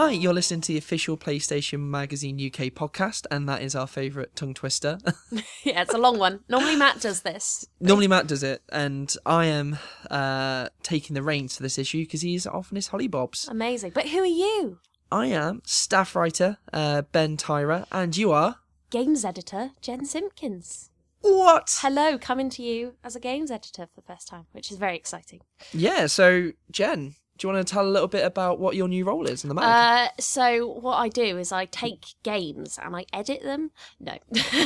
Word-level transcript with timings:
Hi, 0.00 0.12
you're 0.12 0.32
listening 0.32 0.62
to 0.62 0.68
the 0.68 0.78
official 0.78 1.18
PlayStation 1.18 1.80
Magazine 1.80 2.36
UK 2.36 2.72
podcast, 2.72 3.26
and 3.30 3.46
that 3.50 3.60
is 3.60 3.74
our 3.74 3.86
favourite 3.86 4.34
tongue 4.34 4.54
twister. 4.54 4.96
yeah, 5.62 5.82
it's 5.82 5.92
a 5.92 5.98
long 5.98 6.18
one. 6.18 6.40
Normally 6.48 6.74
Matt 6.74 7.02
does 7.02 7.20
this. 7.20 7.66
Normally 7.80 8.08
Matt 8.08 8.26
does 8.26 8.42
it, 8.42 8.62
and 8.72 9.14
I 9.26 9.44
am 9.44 9.76
uh, 10.10 10.70
taking 10.82 11.12
the 11.12 11.22
reins 11.22 11.54
for 11.54 11.62
this 11.62 11.76
issue 11.76 12.04
because 12.04 12.22
he's 12.22 12.46
off 12.46 12.72
on 12.72 12.76
his 12.76 12.88
hollybobs. 12.88 13.46
Amazing. 13.50 13.92
But 13.94 14.08
who 14.08 14.20
are 14.20 14.24
you? 14.24 14.78
I 15.12 15.26
am 15.26 15.60
staff 15.66 16.16
writer 16.16 16.56
uh, 16.72 17.02
Ben 17.02 17.36
Tyrer, 17.36 17.84
and 17.92 18.16
you 18.16 18.32
are 18.32 18.56
Games 18.88 19.22
editor 19.22 19.72
Jen 19.82 20.06
Simpkins. 20.06 20.88
what? 21.20 21.78
Hello, 21.82 22.16
coming 22.16 22.48
to 22.48 22.62
you 22.62 22.94
as 23.04 23.16
a 23.16 23.20
games 23.20 23.50
editor 23.50 23.86
for 23.86 24.00
the 24.00 24.06
first 24.06 24.28
time, 24.28 24.46
which 24.52 24.70
is 24.70 24.78
very 24.78 24.96
exciting. 24.96 25.42
Yeah. 25.74 26.06
So 26.06 26.52
Jen, 26.70 27.16
do 27.40 27.48
you 27.48 27.54
want 27.54 27.66
to 27.66 27.72
tell 27.72 27.86
a 27.86 27.88
little 27.88 28.06
bit 28.06 28.22
about 28.22 28.58
what 28.58 28.76
your 28.76 28.86
new 28.86 29.06
role 29.06 29.26
is 29.26 29.44
in 29.44 29.48
the 29.48 29.54
mag? 29.54 29.64
Uh, 29.64 30.10
so 30.20 30.68
what 30.68 30.96
I 30.96 31.08
do 31.08 31.38
is 31.38 31.52
I 31.52 31.64
take 31.64 32.14
games 32.22 32.78
and 32.80 32.94
I 32.94 33.06
edit 33.14 33.42
them. 33.42 33.70
No, 33.98 34.18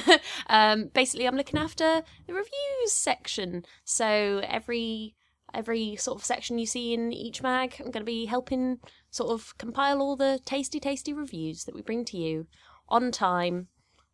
um, 0.48 0.90
basically 0.92 1.28
I'm 1.28 1.36
looking 1.36 1.60
after 1.60 2.02
the 2.26 2.34
reviews 2.34 2.90
section. 2.90 3.64
So 3.84 4.40
every 4.42 5.14
every 5.54 5.94
sort 5.94 6.18
of 6.18 6.24
section 6.24 6.58
you 6.58 6.66
see 6.66 6.92
in 6.92 7.12
each 7.12 7.42
mag, 7.42 7.76
I'm 7.78 7.92
going 7.92 8.00
to 8.00 8.04
be 8.04 8.26
helping 8.26 8.80
sort 9.08 9.30
of 9.30 9.56
compile 9.56 10.02
all 10.02 10.16
the 10.16 10.40
tasty, 10.44 10.80
tasty 10.80 11.12
reviews 11.12 11.64
that 11.64 11.76
we 11.76 11.82
bring 11.82 12.04
to 12.06 12.16
you 12.16 12.48
on 12.88 13.12
time. 13.12 13.68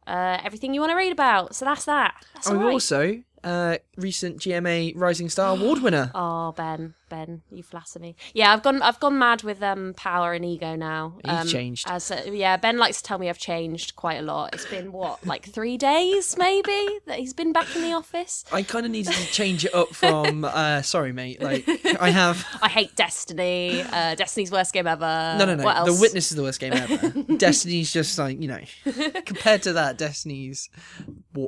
Uh, 0.07 0.39
everything 0.45 0.75
you 0.75 0.81
want 0.81 0.91
to 0.91 0.97
read 0.97 1.13
about. 1.13 1.55
So 1.55 1.65
that's 1.65 1.87
that. 1.87 2.15
That's 2.35 2.49
and 2.49 2.59
we're 2.59 2.67
right. 2.67 2.73
also 2.73 3.23
uh, 3.43 3.79
recent 3.97 4.39
GMA 4.39 4.93
Rising 4.97 5.31
Star 5.31 5.57
Award 5.57 5.83
winner. 5.83 6.13
Oh 6.23 6.53
Ben, 6.53 6.95
Ben, 7.11 7.43
you 7.51 7.63
flatter 7.63 7.99
me. 7.99 8.17
Yeah, 8.33 8.53
I've 8.53 8.63
gone, 8.63 8.81
I've 8.81 8.99
gone 9.01 9.19
mad 9.19 9.43
with 9.43 9.63
um 9.63 9.93
power 9.95 10.33
and 10.33 10.45
ego 10.45 10.75
now. 10.77 11.19
You've 11.25 11.35
um, 11.35 11.47
changed. 11.47 11.87
As 11.91 12.11
uh, 12.11 12.23
yeah, 12.33 12.57
Ben 12.57 12.79
likes 12.79 12.99
to 12.99 13.03
tell 13.03 13.19
me 13.19 13.29
I've 13.29 13.39
changed 13.39 13.97
quite 13.97 14.19
a 14.19 14.23
lot. 14.23 14.55
It's 14.55 14.67
been 14.67 14.93
what, 14.93 15.27
like 15.27 15.47
three 15.47 15.77
days 15.77 16.39
maybe 16.39 17.01
that 17.07 17.19
he's 17.19 17.35
been 17.35 17.53
back 17.53 17.75
in 17.77 17.83
the 17.83 17.93
office. 17.93 18.45
I 18.53 18.63
kind 18.63 18.87
of 18.87 18.93
needed 18.93 19.13
to 19.13 19.27
change 19.27 19.65
it 19.65 19.75
up 19.75 19.95
from. 19.95 20.47
Uh, 20.61 20.83
sorry, 20.83 21.13
mate. 21.13 21.41
Like 21.41 21.67
I 22.01 22.11
have. 22.11 22.45
I 22.61 22.69
hate 22.69 22.95
Destiny. 22.95 23.83
Uh, 23.83 24.15
Destiny's 24.15 24.51
worst 24.51 24.73
game 24.73 24.87
ever. 24.87 25.37
No, 25.39 25.45
no, 25.45 25.55
no. 25.55 25.65
What 25.65 25.77
else? 25.77 25.95
The 25.95 26.01
Witness 26.01 26.31
is 26.31 26.37
the 26.37 26.43
worst 26.43 26.61
game 26.61 26.73
ever. 26.73 27.11
Destiny's 27.37 27.93
just 27.93 28.19
like 28.19 28.41
you 28.41 28.49
know, 28.49 28.61
compared 29.25 29.63
to 29.63 29.73
that, 29.75 29.97
Destiny's, 29.99 30.69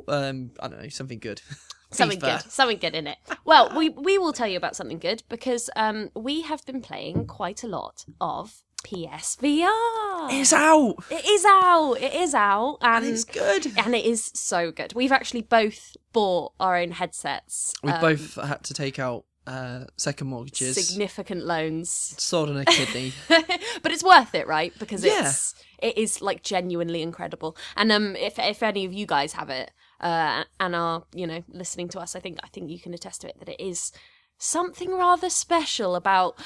um, 0.07 0.51
I 0.59 0.67
don't 0.67 0.81
know, 0.81 0.89
something 0.89 1.19
good. 1.19 1.41
something 1.91 2.17
good 2.17 2.41
something 2.49 2.79
good 2.79 2.95
in 2.95 3.05
it 3.05 3.19
well 3.45 3.71
we 3.77 3.89
we 3.89 4.17
will 4.17 4.33
tell 4.33 4.47
you 4.47 4.57
about 4.57 4.75
something 4.75 4.97
good 4.97 5.21
because 5.29 5.52
um 5.75 6.09
we 6.15 6.41
have 6.41 6.65
been 6.65 6.81
playing 6.81 7.25
quite 7.27 7.63
a 7.63 7.67
lot 7.67 8.05
of 8.19 8.63
psvr 8.83 9.69
It's 10.31 10.53
out. 10.53 10.95
It 11.09 11.25
is 11.25 11.45
out. 11.45 11.93
It 12.01 12.13
is 12.13 12.33
out 12.35 12.77
and, 12.81 13.05
and 13.05 13.13
it's 13.13 13.23
good. 13.23 13.67
and 13.77 13.95
it 13.95 14.05
is 14.05 14.31
so 14.33 14.71
good. 14.71 14.93
We've 14.93 15.11
actually 15.11 15.41
both 15.41 15.95
bought 16.11 16.53
our 16.59 16.75
own 16.77 16.91
headsets 16.91 17.73
We 17.83 17.91
um, 17.91 18.01
both 18.01 18.35
had 18.35 18.63
to 18.65 18.73
take 18.73 18.99
out 18.99 19.25
uh, 19.45 19.83
second 19.97 20.27
mortgages, 20.27 20.75
significant 20.87 21.45
loans. 21.45 21.89
Sword 22.17 22.49
and 22.49 22.59
a 22.59 22.65
kidney. 22.65 23.11
but 23.81 23.91
it's 23.91 24.03
worth 24.03 24.33
it 24.35 24.47
right? 24.47 24.73
Because 24.79 25.03
Yeah. 25.03 25.27
it's 25.27 25.55
it 25.81 25.97
is 25.97 26.21
like 26.21 26.43
genuinely 26.43 27.01
incredible. 27.01 27.55
And 27.75 27.91
um 27.91 28.15
if 28.15 28.39
if 28.39 28.63
any 28.63 28.85
of 28.85 28.93
you 28.93 29.05
guys 29.05 29.33
have 29.33 29.49
it 29.49 29.71
uh 30.01 30.43
and 30.59 30.75
are 30.75 31.03
you 31.13 31.27
know 31.27 31.43
listening 31.47 31.87
to 31.87 31.99
us 31.99 32.13
i 32.15 32.19
think 32.19 32.37
i 32.43 32.47
think 32.47 32.69
you 32.69 32.79
can 32.79 32.93
attest 32.93 33.21
to 33.21 33.27
it 33.29 33.37
that 33.39 33.47
it 33.47 33.59
is 33.59 33.91
something 34.43 34.93
rather 34.93 35.29
special 35.29 35.95
about 35.95 36.37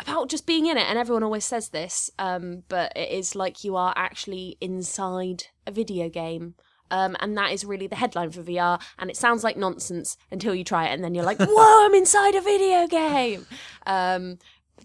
about 0.00 0.28
just 0.28 0.46
being 0.46 0.66
in 0.66 0.76
it 0.76 0.86
and 0.88 0.98
everyone 0.98 1.24
always 1.24 1.44
says 1.44 1.70
this 1.70 2.10
um 2.18 2.62
but 2.68 2.92
it 2.94 3.10
is 3.10 3.34
like 3.34 3.64
you 3.64 3.74
are 3.74 3.92
actually 3.96 4.56
inside 4.60 5.44
a 5.66 5.72
video 5.72 6.08
game 6.08 6.54
um, 6.90 7.16
and 7.20 7.36
that 7.36 7.52
is 7.52 7.64
really 7.64 7.86
the 7.86 7.96
headline 7.96 8.30
for 8.30 8.42
VR. 8.42 8.80
And 8.98 9.10
it 9.10 9.16
sounds 9.16 9.44
like 9.44 9.56
nonsense 9.56 10.16
until 10.30 10.54
you 10.54 10.64
try 10.64 10.86
it, 10.86 10.94
and 10.94 11.04
then 11.04 11.14
you're 11.14 11.24
like, 11.24 11.38
"Whoa, 11.40 11.84
I'm 11.84 11.94
inside 11.94 12.34
a 12.34 12.40
video 12.40 12.86
game!" 12.86 13.46
Um, 13.86 14.38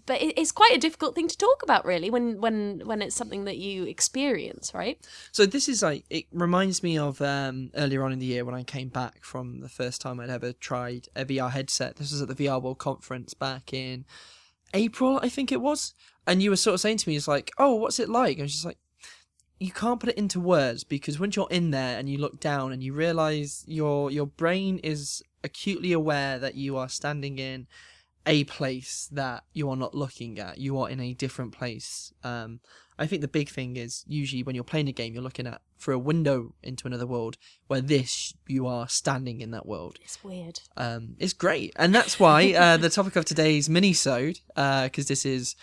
but 0.06 0.18
it's 0.20 0.52
quite 0.52 0.72
a 0.74 0.78
difficult 0.78 1.14
thing 1.14 1.28
to 1.28 1.36
talk 1.36 1.62
about, 1.62 1.84
really, 1.84 2.10
when 2.10 2.40
when 2.40 2.82
when 2.84 3.02
it's 3.02 3.16
something 3.16 3.44
that 3.44 3.56
you 3.56 3.84
experience, 3.84 4.72
right? 4.74 4.98
So 5.32 5.46
this 5.46 5.68
is 5.68 5.82
like 5.82 6.04
it 6.10 6.26
reminds 6.32 6.82
me 6.82 6.98
of 6.98 7.20
um, 7.20 7.70
earlier 7.74 8.04
on 8.04 8.12
in 8.12 8.18
the 8.18 8.26
year 8.26 8.44
when 8.44 8.54
I 8.54 8.62
came 8.62 8.88
back 8.88 9.24
from 9.24 9.60
the 9.60 9.68
first 9.68 10.00
time 10.00 10.20
I'd 10.20 10.30
ever 10.30 10.52
tried 10.52 11.08
a 11.16 11.24
VR 11.24 11.50
headset. 11.50 11.96
This 11.96 12.12
was 12.12 12.22
at 12.22 12.28
the 12.28 12.34
VR 12.34 12.60
World 12.62 12.78
Conference 12.78 13.34
back 13.34 13.72
in 13.72 14.04
April, 14.72 15.20
I 15.22 15.28
think 15.28 15.52
it 15.52 15.60
was. 15.60 15.94
And 16.26 16.42
you 16.42 16.50
were 16.50 16.56
sort 16.56 16.74
of 16.74 16.80
saying 16.80 16.98
to 16.98 17.08
me, 17.08 17.16
"It's 17.16 17.28
like, 17.28 17.50
oh, 17.58 17.74
what's 17.74 18.00
it 18.00 18.08
like?" 18.08 18.38
I 18.38 18.42
was 18.42 18.52
just 18.52 18.64
like, 18.64 18.78
you 19.60 19.70
can't 19.70 20.00
put 20.00 20.10
it 20.10 20.18
into 20.18 20.40
words 20.40 20.84
because 20.84 21.20
once 21.20 21.36
you're 21.36 21.48
in 21.50 21.70
there 21.70 21.98
and 21.98 22.08
you 22.08 22.18
look 22.18 22.40
down 22.40 22.72
and 22.72 22.82
you 22.82 22.92
realize 22.92 23.64
your 23.66 24.10
your 24.10 24.26
brain 24.26 24.78
is 24.78 25.22
acutely 25.42 25.92
aware 25.92 26.38
that 26.38 26.54
you 26.54 26.76
are 26.76 26.88
standing 26.88 27.38
in 27.38 27.66
a 28.26 28.44
place 28.44 29.08
that 29.12 29.44
you 29.52 29.68
are 29.70 29.76
not 29.76 29.94
looking 29.94 30.38
at. 30.38 30.58
You 30.58 30.78
are 30.78 30.88
in 30.88 31.00
a 31.00 31.14
different 31.14 31.52
place. 31.52 32.12
Um, 32.22 32.60
I 32.98 33.06
think 33.06 33.22
the 33.22 33.28
big 33.28 33.48
thing 33.48 33.76
is 33.76 34.04
usually 34.06 34.42
when 34.42 34.54
you're 34.54 34.64
playing 34.64 34.88
a 34.88 34.92
game, 34.92 35.14
you're 35.14 35.22
looking 35.22 35.46
at 35.46 35.60
through 35.78 35.96
a 35.96 35.98
window 35.98 36.54
into 36.62 36.86
another 36.86 37.06
world. 37.06 37.36
Where 37.66 37.80
this, 37.80 38.34
you 38.46 38.66
are 38.66 38.88
standing 38.88 39.40
in 39.40 39.50
that 39.50 39.66
world. 39.66 39.98
It's 40.02 40.22
weird. 40.22 40.60
Um, 40.76 41.16
it's 41.18 41.32
great, 41.32 41.72
and 41.76 41.94
that's 41.94 42.18
why 42.18 42.52
uh, 42.56 42.76
the 42.76 42.90
topic 42.90 43.16
of 43.16 43.24
today's 43.24 43.68
mini-sode, 43.68 44.40
because 44.54 45.06
this 45.08 45.26
is 45.26 45.56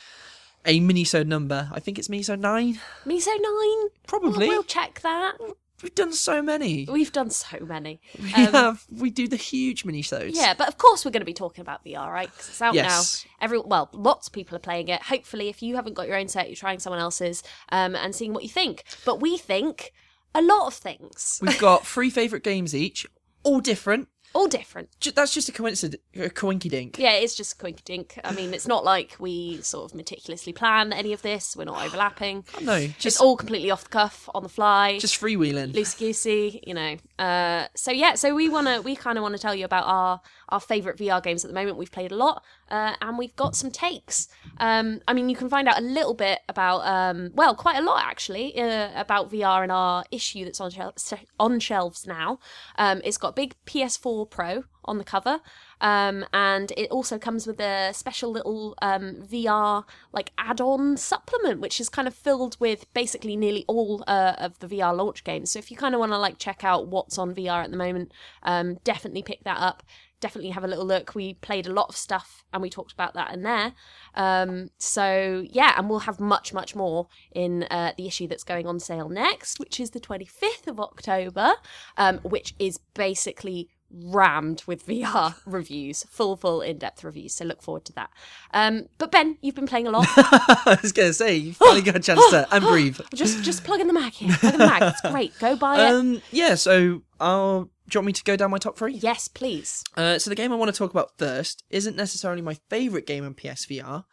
a 0.65 0.79
mini-sode 0.79 1.27
number. 1.27 1.69
I 1.71 1.79
think 1.79 1.97
it's 1.97 2.09
mini-sode 2.09 2.39
nine. 2.39 2.79
Miso 3.05 3.27
nine. 3.27 3.89
Probably. 4.07 4.47
We'll, 4.47 4.57
we'll 4.57 4.63
check 4.63 4.99
that. 5.01 5.37
We've 5.83 5.95
done 5.95 6.13
so 6.13 6.41
many. 6.41 6.87
We've 6.89 7.11
done 7.11 7.29
so 7.29 7.59
many. 7.61 8.01
We 8.21 8.33
Um, 8.33 8.51
have. 8.53 8.85
We 8.91 9.09
do 9.09 9.27
the 9.27 9.35
huge 9.35 9.85
mini 9.85 10.01
shows. 10.01 10.31
Yeah, 10.35 10.53
but 10.53 10.67
of 10.67 10.77
course 10.77 11.03
we're 11.05 11.11
going 11.11 11.21
to 11.21 11.25
be 11.25 11.33
talking 11.33 11.61
about 11.61 11.83
VR, 11.85 12.11
right? 12.11 12.29
Because 12.31 12.49
it's 12.49 12.61
out 12.61 12.73
Yes. 12.73 13.25
now. 13.25 13.45
Every 13.45 13.59
well, 13.59 13.89
lots 13.93 14.27
of 14.27 14.33
people 14.33 14.55
are 14.55 14.59
playing 14.59 14.87
it. 14.89 15.01
Hopefully, 15.03 15.49
if 15.49 15.61
you 15.61 15.75
haven't 15.75 15.93
got 15.93 16.07
your 16.07 16.17
own 16.17 16.27
set, 16.27 16.47
you're 16.47 16.55
trying 16.55 16.79
someone 16.79 16.99
else's 17.01 17.43
um, 17.69 17.95
and 17.95 18.13
seeing 18.15 18.33
what 18.33 18.43
you 18.43 18.49
think. 18.49 18.83
But 19.05 19.19
we 19.19 19.37
think 19.37 19.91
a 20.33 20.41
lot 20.41 20.67
of 20.67 20.73
things, 20.73 21.39
We've 21.41 21.59
got 21.59 21.85
three 21.85 22.09
favourite 22.09 22.43
games 22.43 22.73
each, 22.73 23.05
all 23.43 23.59
different. 23.59 24.07
All 24.33 24.47
different. 24.47 24.89
Ju- 24.99 25.11
That's 25.11 25.33
just 25.33 25.49
a 25.49 25.51
coincidence, 25.51 26.01
a 26.15 26.29
coinky 26.29 26.69
dink. 26.69 26.97
Yeah, 26.97 27.13
it's 27.13 27.35
just 27.35 27.53
a 27.53 27.55
quink 27.63 27.83
dink. 27.83 28.19
I 28.23 28.31
mean, 28.31 28.53
it's 28.53 28.67
not 28.67 28.83
like 28.85 29.15
we 29.19 29.61
sort 29.61 29.91
of 29.91 29.95
meticulously 29.95 30.53
plan 30.53 30.93
any 30.93 31.13
of 31.13 31.21
this. 31.21 31.55
We're 31.57 31.65
not 31.65 31.83
overlapping. 31.85 32.45
No, 32.61 32.73
It's 32.75 32.93
just 32.97 33.19
all 33.21 33.35
completely 33.35 33.71
off 33.71 33.83
the 33.83 33.89
cuff, 33.89 34.29
on 34.35 34.43
the 34.43 34.49
fly. 34.49 34.99
just 34.99 35.19
freewheeling. 35.19 35.73
loosey 35.73 35.99
goosey, 35.99 36.63
you 36.65 36.73
know. 36.73 36.97
Uh, 37.21 37.67
so 37.75 37.91
yeah, 37.91 38.15
so 38.15 38.33
we 38.33 38.49
wanna, 38.49 38.81
we 38.81 38.95
kind 38.95 39.15
of 39.15 39.21
want 39.21 39.35
to 39.35 39.39
tell 39.39 39.53
you 39.53 39.63
about 39.63 39.85
our 39.85 40.19
our 40.49 40.59
favorite 40.59 40.97
VR 40.97 41.21
games 41.21 41.45
at 41.45 41.49
the 41.49 41.53
moment. 41.53 41.77
We've 41.77 41.91
played 41.91 42.11
a 42.11 42.15
lot, 42.15 42.43
uh, 42.69 42.95
and 42.99 43.15
we've 43.15 43.35
got 43.35 43.55
some 43.55 43.69
takes. 43.69 44.27
Um, 44.57 45.01
I 45.07 45.13
mean, 45.13 45.29
you 45.29 45.35
can 45.35 45.47
find 45.47 45.67
out 45.67 45.77
a 45.77 45.83
little 45.83 46.15
bit 46.15 46.39
about, 46.49 46.79
um, 46.79 47.29
well, 47.35 47.53
quite 47.53 47.77
a 47.77 47.83
lot 47.83 48.03
actually, 48.03 48.59
uh, 48.59 48.89
about 48.99 49.31
VR 49.31 49.63
in 49.63 49.69
our 49.69 50.03
issue 50.09 50.45
that's 50.45 50.59
on 50.59 50.71
shel- 50.71 50.95
on 51.39 51.59
shelves 51.59 52.07
now. 52.07 52.39
Um, 52.77 53.01
it's 53.05 53.17
got 53.17 53.35
big 53.35 53.53
PS4 53.67 54.27
Pro 54.27 54.63
on 54.85 54.97
the 54.97 55.03
cover. 55.03 55.39
Um, 55.79 56.25
and 56.33 56.71
it 56.77 56.89
also 56.91 57.17
comes 57.17 57.47
with 57.47 57.59
a 57.59 57.91
special 57.93 58.31
little 58.31 58.75
um, 58.81 59.23
VR 59.23 59.83
like 60.13 60.31
add-on 60.37 60.97
supplement, 60.97 61.59
which 61.59 61.79
is 61.79 61.89
kind 61.89 62.07
of 62.07 62.13
filled 62.13 62.57
with 62.59 62.91
basically 62.93 63.35
nearly 63.35 63.65
all 63.67 64.03
uh, 64.07 64.35
of 64.37 64.59
the 64.59 64.67
VR 64.67 64.95
launch 64.95 65.23
games. 65.23 65.51
So 65.51 65.59
if 65.59 65.71
you 65.71 65.77
kind 65.77 65.95
of 65.95 65.99
want 65.99 66.11
to 66.11 66.17
like 66.17 66.37
check 66.37 66.63
out 66.63 66.87
what's 66.87 67.17
on 67.17 67.33
VR 67.33 67.63
at 67.63 67.71
the 67.71 67.77
moment, 67.77 68.11
um, 68.43 68.75
definitely 68.83 69.23
pick 69.23 69.43
that 69.43 69.57
up. 69.57 69.83
Definitely 70.19 70.51
have 70.51 70.63
a 70.63 70.67
little 70.67 70.85
look. 70.85 71.15
We 71.15 71.33
played 71.33 71.65
a 71.65 71.73
lot 71.73 71.89
of 71.89 71.97
stuff 71.97 72.43
and 72.53 72.61
we 72.61 72.69
talked 72.69 72.91
about 72.91 73.15
that 73.15 73.33
in 73.33 73.41
there. 73.41 73.73
Um, 74.13 74.69
so 74.77 75.43
yeah, 75.49 75.73
and 75.75 75.89
we'll 75.89 75.99
have 75.99 76.19
much, 76.19 76.53
much 76.53 76.75
more 76.75 77.07
in 77.31 77.63
uh, 77.71 77.93
the 77.97 78.05
issue 78.05 78.27
that's 78.27 78.43
going 78.43 78.67
on 78.67 78.79
sale 78.79 79.09
next, 79.09 79.59
which 79.59 79.79
is 79.79 79.89
the 79.89 79.99
25th 79.99 80.67
of 80.67 80.79
October, 80.79 81.53
um, 81.97 82.19
which 82.19 82.53
is 82.59 82.77
basically 82.93 83.69
rammed 83.93 84.63
with 84.67 84.85
VR 84.87 85.35
reviews, 85.45 86.03
full, 86.09 86.35
full 86.35 86.61
in 86.61 86.77
depth 86.77 87.03
reviews. 87.03 87.33
So 87.33 87.45
look 87.45 87.61
forward 87.61 87.85
to 87.85 87.93
that. 87.93 88.09
Um, 88.53 88.87
but 88.97 89.11
Ben, 89.11 89.37
you've 89.41 89.55
been 89.55 89.67
playing 89.67 89.87
a 89.87 89.91
lot. 89.91 90.05
I 90.17 90.77
was 90.81 90.91
going 90.91 91.09
to 91.09 91.13
say, 91.13 91.35
you 91.35 91.53
finally 91.53 91.81
got 91.81 91.95
a 91.95 91.99
chance 91.99 92.21
to 92.29 92.47
and 92.51 92.63
breathe. 92.63 92.99
just 93.13 93.43
just 93.43 93.63
plug 93.63 93.79
in 93.79 93.87
the 93.87 93.93
mag 93.93 94.13
here. 94.13 94.35
Plug 94.37 94.53
in 94.53 94.59
the 94.59 94.67
mag. 94.67 94.83
It's 94.83 95.01
great. 95.11 95.37
Go 95.39 95.55
buy 95.55 95.75
it. 95.75 95.93
Um, 95.93 96.21
yeah, 96.31 96.55
so 96.55 97.03
I'll. 97.19 97.69
Do 97.89 97.97
you 97.97 97.99
want 97.99 98.07
me 98.07 98.13
to 98.13 98.23
go 98.23 98.37
down 98.37 98.51
my 98.51 98.57
top 98.57 98.77
three? 98.77 98.93
yes, 98.93 99.27
please. 99.27 99.83
Uh, 99.97 100.17
so 100.17 100.29
the 100.29 100.35
game 100.35 100.53
I 100.53 100.55
want 100.55 100.73
to 100.73 100.77
talk 100.77 100.91
about 100.91 101.17
first 101.17 101.65
isn't 101.69 101.97
necessarily 101.97 102.41
my 102.41 102.53
favourite 102.69 103.05
game 103.05 103.25
on 103.25 103.33
PSVR, 103.33 104.05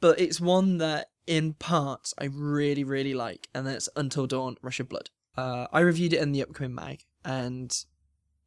but 0.00 0.18
it's 0.18 0.40
one 0.40 0.78
that 0.78 1.08
in 1.26 1.52
parts 1.52 2.14
I 2.18 2.24
really, 2.24 2.84
really 2.84 3.12
like, 3.12 3.48
and 3.54 3.66
that's 3.66 3.88
Until 3.94 4.26
Dawn 4.26 4.56
Rush 4.62 4.80
of 4.80 4.88
Blood. 4.88 5.10
Uh, 5.36 5.66
I 5.72 5.80
reviewed 5.80 6.14
it 6.14 6.22
in 6.22 6.32
the 6.32 6.42
upcoming 6.42 6.74
mag, 6.74 7.04
and 7.22 7.70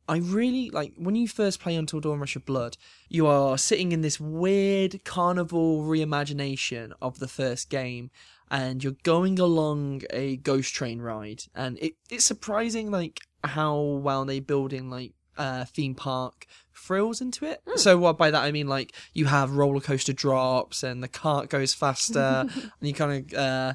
I 0.07 0.17
really 0.17 0.69
like 0.69 0.93
when 0.97 1.15
you 1.15 1.27
first 1.27 1.59
play 1.59 1.75
Until 1.75 1.99
Dawn 1.99 2.19
Rush 2.19 2.35
of 2.35 2.45
Blood, 2.45 2.77
you 3.09 3.27
are 3.27 3.57
sitting 3.57 3.91
in 3.91 4.01
this 4.01 4.19
weird 4.19 5.03
carnival 5.05 5.83
reimagination 5.83 6.93
of 7.01 7.19
the 7.19 7.27
first 7.27 7.69
game 7.69 8.11
and 8.49 8.83
you're 8.83 8.97
going 9.03 9.39
along 9.39 10.01
a 10.09 10.35
ghost 10.37 10.73
train 10.73 11.01
ride 11.01 11.43
and 11.55 11.79
it, 11.79 11.93
it's 12.09 12.25
surprising 12.25 12.91
like 12.91 13.21
how 13.43 13.79
well 13.79 14.25
they 14.25 14.39
build 14.39 14.73
in 14.73 14.89
like 14.89 15.13
uh, 15.37 15.65
theme 15.65 15.95
park 15.95 16.45
thrills 16.75 17.21
into 17.21 17.45
it. 17.45 17.61
So 17.75 17.97
what 17.97 18.17
by 18.17 18.31
that 18.31 18.43
I 18.43 18.51
mean 18.51 18.67
like 18.67 18.93
you 19.13 19.25
have 19.25 19.55
roller 19.55 19.79
coaster 19.79 20.13
drops 20.13 20.83
and 20.83 21.01
the 21.01 21.07
cart 21.07 21.49
goes 21.49 21.73
faster 21.73 22.45
and 22.49 22.71
you 22.81 22.93
kind 22.93 23.31
of 23.31 23.37
uh, 23.37 23.73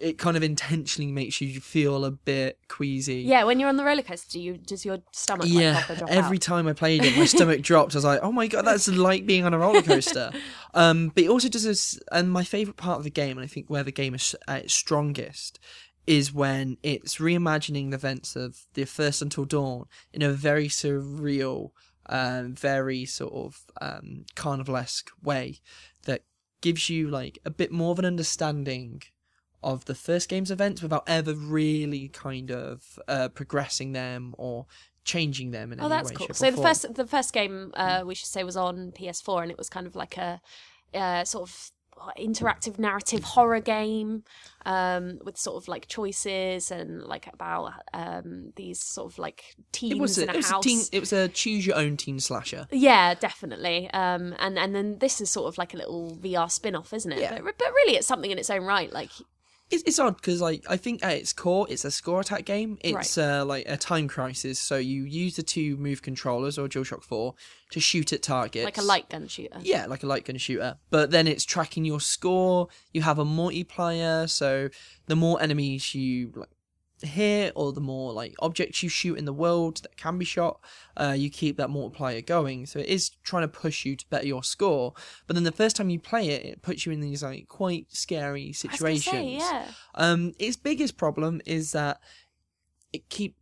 it 0.00 0.18
kind 0.18 0.36
of 0.36 0.42
intentionally 0.42 1.10
makes 1.10 1.40
you 1.40 1.60
feel 1.60 2.04
a 2.04 2.10
bit 2.10 2.58
queasy. 2.68 3.22
Yeah, 3.22 3.44
when 3.44 3.60
you're 3.60 3.68
on 3.68 3.76
the 3.76 3.84
roller 3.84 4.02
coaster, 4.02 4.32
do 4.32 4.40
you 4.40 4.56
does 4.56 4.84
your 4.84 4.98
stomach 5.12 5.46
like, 5.48 5.52
Yeah, 5.52 5.84
every 6.08 6.36
out? 6.36 6.42
time 6.42 6.66
I 6.66 6.72
played 6.72 7.04
it, 7.04 7.16
my 7.16 7.24
stomach 7.26 7.62
dropped. 7.62 7.94
I 7.94 7.98
was 7.98 8.04
like, 8.04 8.20
"Oh 8.22 8.32
my 8.32 8.46
god, 8.46 8.66
that's 8.66 8.88
like 8.88 9.26
being 9.26 9.44
on 9.44 9.54
a 9.54 9.58
roller 9.58 9.82
coaster." 9.82 10.30
um, 10.74 11.12
but 11.14 11.24
it 11.24 11.30
also 11.30 11.48
does 11.48 11.64
this, 11.64 11.98
and 12.12 12.30
my 12.30 12.44
favorite 12.44 12.76
part 12.76 12.98
of 12.98 13.04
the 13.04 13.10
game, 13.10 13.38
and 13.38 13.44
I 13.44 13.48
think 13.48 13.68
where 13.68 13.84
the 13.84 13.92
game 13.92 14.14
is 14.14 14.34
at 14.46 14.64
its 14.64 14.74
strongest, 14.74 15.58
is 16.06 16.32
when 16.32 16.76
it's 16.82 17.16
reimagining 17.16 17.90
the 17.90 17.96
events 17.96 18.36
of 18.36 18.66
the 18.74 18.84
first 18.84 19.22
Until 19.22 19.44
Dawn 19.44 19.86
in 20.12 20.22
a 20.22 20.30
very 20.30 20.68
surreal, 20.68 21.70
um, 22.08 22.54
very 22.54 23.04
sort 23.04 23.32
of 23.32 23.64
um, 23.80 24.24
carnivalesque 24.36 25.08
way 25.22 25.60
that 26.04 26.22
gives 26.60 26.88
you 26.88 27.08
like 27.08 27.38
a 27.44 27.50
bit 27.50 27.72
more 27.72 27.92
of 27.92 27.98
an 27.98 28.04
understanding 28.04 29.02
of 29.66 29.84
the 29.84 29.94
first 29.94 30.28
game's 30.28 30.50
events 30.50 30.80
without 30.82 31.04
ever 31.06 31.34
really 31.34 32.08
kind 32.08 32.50
of 32.50 32.98
uh, 33.08 33.28
progressing 33.28 33.92
them 33.92 34.34
or 34.38 34.66
changing 35.04 35.50
them 35.50 35.72
in 35.72 35.80
Oh, 35.80 35.86
any 35.86 35.90
that's 35.96 36.10
way, 36.10 36.16
cool. 36.16 36.26
shape, 36.26 36.30
or 36.30 36.34
So 36.34 36.46
the 36.50 36.56
form. 36.56 36.66
first 36.68 36.94
the 36.94 37.06
first 37.06 37.32
game 37.32 37.72
uh, 37.74 38.02
we 38.06 38.14
should 38.14 38.28
say 38.28 38.42
was 38.44 38.56
on 38.56 38.92
PS4, 38.92 39.42
and 39.42 39.50
it 39.50 39.58
was 39.58 39.68
kind 39.68 39.86
of 39.86 39.94
like 39.94 40.16
a 40.16 40.40
uh, 40.94 41.24
sort 41.24 41.48
of 41.48 41.70
interactive 42.18 42.78
narrative 42.78 43.24
horror 43.24 43.58
game 43.60 44.22
um, 44.66 45.18
with 45.24 45.38
sort 45.38 45.56
of 45.56 45.66
like 45.66 45.86
choices 45.88 46.70
and 46.70 47.02
like 47.02 47.26
about 47.32 47.72
um, 47.94 48.52
these 48.56 48.78
sort 48.80 49.10
of 49.10 49.18
like 49.18 49.56
teens 49.72 49.92
it 49.94 49.98
was 49.98 50.18
in 50.18 50.28
a, 50.28 50.32
a 50.32 50.34
it 50.34 50.36
was 50.36 50.50
a 50.50 50.60
teen, 50.60 50.80
it 50.92 51.00
was 51.00 51.12
a 51.14 51.28
choose 51.28 51.66
your 51.66 51.76
own 51.76 51.96
teen 51.96 52.20
slasher. 52.20 52.66
Yeah, 52.70 53.14
definitely. 53.14 53.88
Um, 53.92 54.34
and 54.38 54.58
and 54.58 54.74
then 54.74 54.98
this 54.98 55.20
is 55.22 55.30
sort 55.30 55.48
of 55.48 55.56
like 55.56 55.72
a 55.72 55.78
little 55.78 56.18
VR 56.20 56.50
spin-off, 56.50 56.92
isn't 56.92 57.12
it? 57.12 57.18
Yeah. 57.20 57.38
But, 57.42 57.56
but 57.58 57.68
really, 57.68 57.96
it's 57.96 58.06
something 58.06 58.30
in 58.30 58.38
its 58.38 58.50
own 58.50 58.64
right. 58.64 58.92
Like, 58.92 59.10
It's, 59.70 59.82
it's 59.82 59.98
odd 59.98 60.16
because 60.16 60.40
like 60.40 60.64
I 60.68 60.76
think 60.76 61.04
at 61.04 61.16
its 61.16 61.32
core 61.32 61.66
it's 61.68 61.84
a 61.84 61.90
score 61.90 62.20
attack 62.20 62.44
game. 62.44 62.78
It's 62.82 63.18
uh, 63.18 63.44
like 63.44 63.64
a 63.68 63.76
time 63.76 64.06
crisis. 64.06 64.58
So 64.58 64.76
you 64.76 65.02
use 65.02 65.36
the 65.36 65.42
two 65.42 65.76
move 65.76 66.02
controllers 66.02 66.56
or 66.56 66.68
DualShock 66.68 67.02
Four 67.02 67.34
to 67.70 67.80
shoot 67.80 68.12
at 68.12 68.22
targets, 68.22 68.64
like 68.64 68.78
a 68.78 68.82
light 68.82 69.08
gun 69.08 69.26
shooter. 69.26 69.58
Yeah, 69.60 69.86
like 69.86 70.04
a 70.04 70.06
light 70.06 70.24
gun 70.24 70.36
shooter. 70.36 70.76
But 70.90 71.10
then 71.10 71.26
it's 71.26 71.44
tracking 71.44 71.84
your 71.84 72.00
score. 72.00 72.68
You 72.92 73.02
have 73.02 73.18
a 73.18 73.24
multiplayer, 73.24 74.30
so 74.30 74.68
the 75.06 75.16
more 75.16 75.42
enemies 75.42 75.94
you 75.94 76.32
like 76.36 76.48
hit, 77.02 77.52
or 77.54 77.72
the 77.72 77.80
more 77.80 78.12
like 78.12 78.34
objects 78.40 78.82
you 78.82 78.88
shoot 78.88 79.18
in 79.18 79.24
the 79.24 79.32
world 79.32 79.78
that 79.82 79.96
can 79.96 80.18
be 80.18 80.24
shot, 80.24 80.60
uh, 80.96 81.14
you 81.16 81.30
keep 81.30 81.56
that 81.56 81.70
multiplier 81.70 82.20
going. 82.20 82.66
So 82.66 82.78
it 82.78 82.86
is 82.86 83.10
trying 83.22 83.42
to 83.42 83.48
push 83.48 83.84
you 83.84 83.96
to 83.96 84.08
better 84.08 84.26
your 84.26 84.42
score. 84.42 84.94
But 85.26 85.34
then 85.34 85.44
the 85.44 85.52
first 85.52 85.76
time 85.76 85.90
you 85.90 86.00
play 86.00 86.28
it, 86.28 86.44
it 86.44 86.62
puts 86.62 86.86
you 86.86 86.92
in 86.92 87.00
these 87.00 87.22
like 87.22 87.48
quite 87.48 87.86
scary 87.90 88.52
situations. 88.52 89.04
say, 89.04 89.36
yeah. 89.38 89.66
Um, 89.94 90.32
its 90.38 90.56
biggest 90.56 90.96
problem 90.96 91.40
is 91.44 91.72
that 91.72 92.00
it 92.92 93.08
keep 93.08 93.36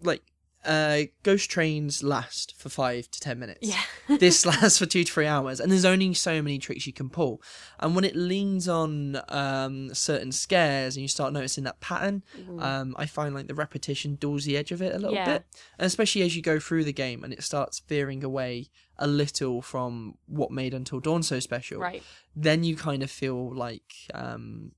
like 0.00 0.22
uh 0.64 1.02
ghost 1.22 1.50
trains 1.50 2.02
last 2.02 2.54
for 2.58 2.68
five 2.68 3.10
to 3.10 3.20
ten 3.20 3.38
minutes. 3.38 3.60
Yeah. 3.62 3.82
this 4.18 4.44
lasts 4.44 4.78
for 4.78 4.86
two 4.86 5.04
to 5.04 5.12
three 5.12 5.26
hours, 5.26 5.60
and 5.60 5.70
there's 5.70 5.84
only 5.84 6.12
so 6.14 6.42
many 6.42 6.58
tricks 6.58 6.86
you 6.86 6.92
can 6.92 7.08
pull. 7.10 7.40
And 7.78 7.94
when 7.94 8.04
it 8.04 8.16
leans 8.16 8.68
on 8.68 9.20
um 9.28 9.94
certain 9.94 10.32
scares, 10.32 10.96
and 10.96 11.02
you 11.02 11.08
start 11.08 11.32
noticing 11.32 11.64
that 11.64 11.80
pattern, 11.80 12.22
um, 12.58 12.94
I 12.98 13.06
find 13.06 13.34
like 13.34 13.46
the 13.46 13.54
repetition 13.54 14.16
dulls 14.16 14.44
the 14.44 14.56
edge 14.56 14.72
of 14.72 14.82
it 14.82 14.94
a 14.94 14.98
little 14.98 15.14
Yeah. 15.14 15.24
bit, 15.34 15.44
and 15.78 15.86
especially 15.86 16.22
as 16.22 16.34
you 16.36 16.42
go 16.42 16.58
through 16.58 16.84
the 16.84 16.92
game 16.92 17.22
and 17.24 17.32
it 17.32 17.42
starts 17.42 17.80
veering 17.80 18.24
away 18.24 18.68
a 18.98 19.06
little 19.06 19.62
from 19.62 20.16
what 20.26 20.50
made 20.50 20.74
Until 20.74 20.98
Dawn 21.00 21.22
so 21.22 21.38
special 21.38 21.80
Right. 21.80 22.02
then 22.34 22.64
you 22.64 22.74
kind 22.76 23.02
of 23.04 23.10
feel 23.10 23.54
like 23.54 23.92
um, 24.12 24.72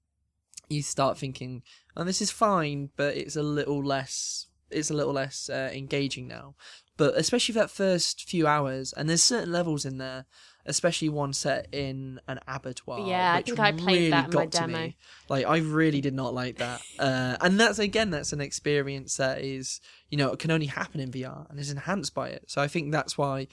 you 0.69 0.83
start 0.83 1.19
thinking, 1.19 1.63
"Oh, 1.97 2.05
this 2.05 2.21
is 2.23 2.31
fine," 2.31 2.91
but 2.97 3.17
it's 3.17 3.35
a 3.37 3.43
little 3.43 3.83
less. 3.83 4.47
It's 4.71 4.91
a 4.91 4.95
little 4.95 5.13
less 5.13 5.49
uh, 5.49 5.71
engaging 5.73 6.29
now. 6.29 6.55
But 6.97 7.17
especially 7.17 7.55
for 7.55 7.61
that 7.61 7.71
first 7.71 8.29
few 8.29 8.47
hours, 8.47 8.93
and 8.93 9.09
there's 9.09 9.23
certain 9.23 9.51
levels 9.51 9.87
in 9.87 9.97
there, 9.97 10.27
especially 10.67 11.09
one 11.09 11.33
set 11.33 11.67
in 11.73 12.21
an 12.29 12.41
abattoir. 12.47 13.09
Yeah, 13.09 13.33
I 13.35 13.43
think 13.43 13.59
I 13.59 13.73
played 13.73 13.97
really 13.97 14.11
that 14.11 14.27
in 14.27 14.35
my 14.35 14.47
demo. 14.47 14.79
me. 14.79 14.97
Like 15.29 15.47
I 15.47 15.59
really 15.59 16.03
did 16.03 16.13
not 16.13 16.35
like 16.35 16.59
that, 16.59 16.83
uh, 16.99 17.39
and 17.41 17.59
that's 17.59 17.79
again 17.79 18.11
that's 18.11 18.35
an 18.35 18.43
experience 18.43 19.17
that 19.17 19.41
is 19.41 19.81
you 20.11 20.19
know 20.19 20.31
it 20.33 20.39
can 20.39 20.51
only 20.51 20.67
happen 20.67 21.01
in 21.01 21.11
VR 21.11 21.47
and 21.49 21.59
is 21.59 21.71
enhanced 21.71 22.15
by 22.15 22.29
it. 22.29 22.45
So 22.49 22.61
I 22.61 22.69
think 22.69 22.93
that's 22.93 23.17
why 23.17 23.49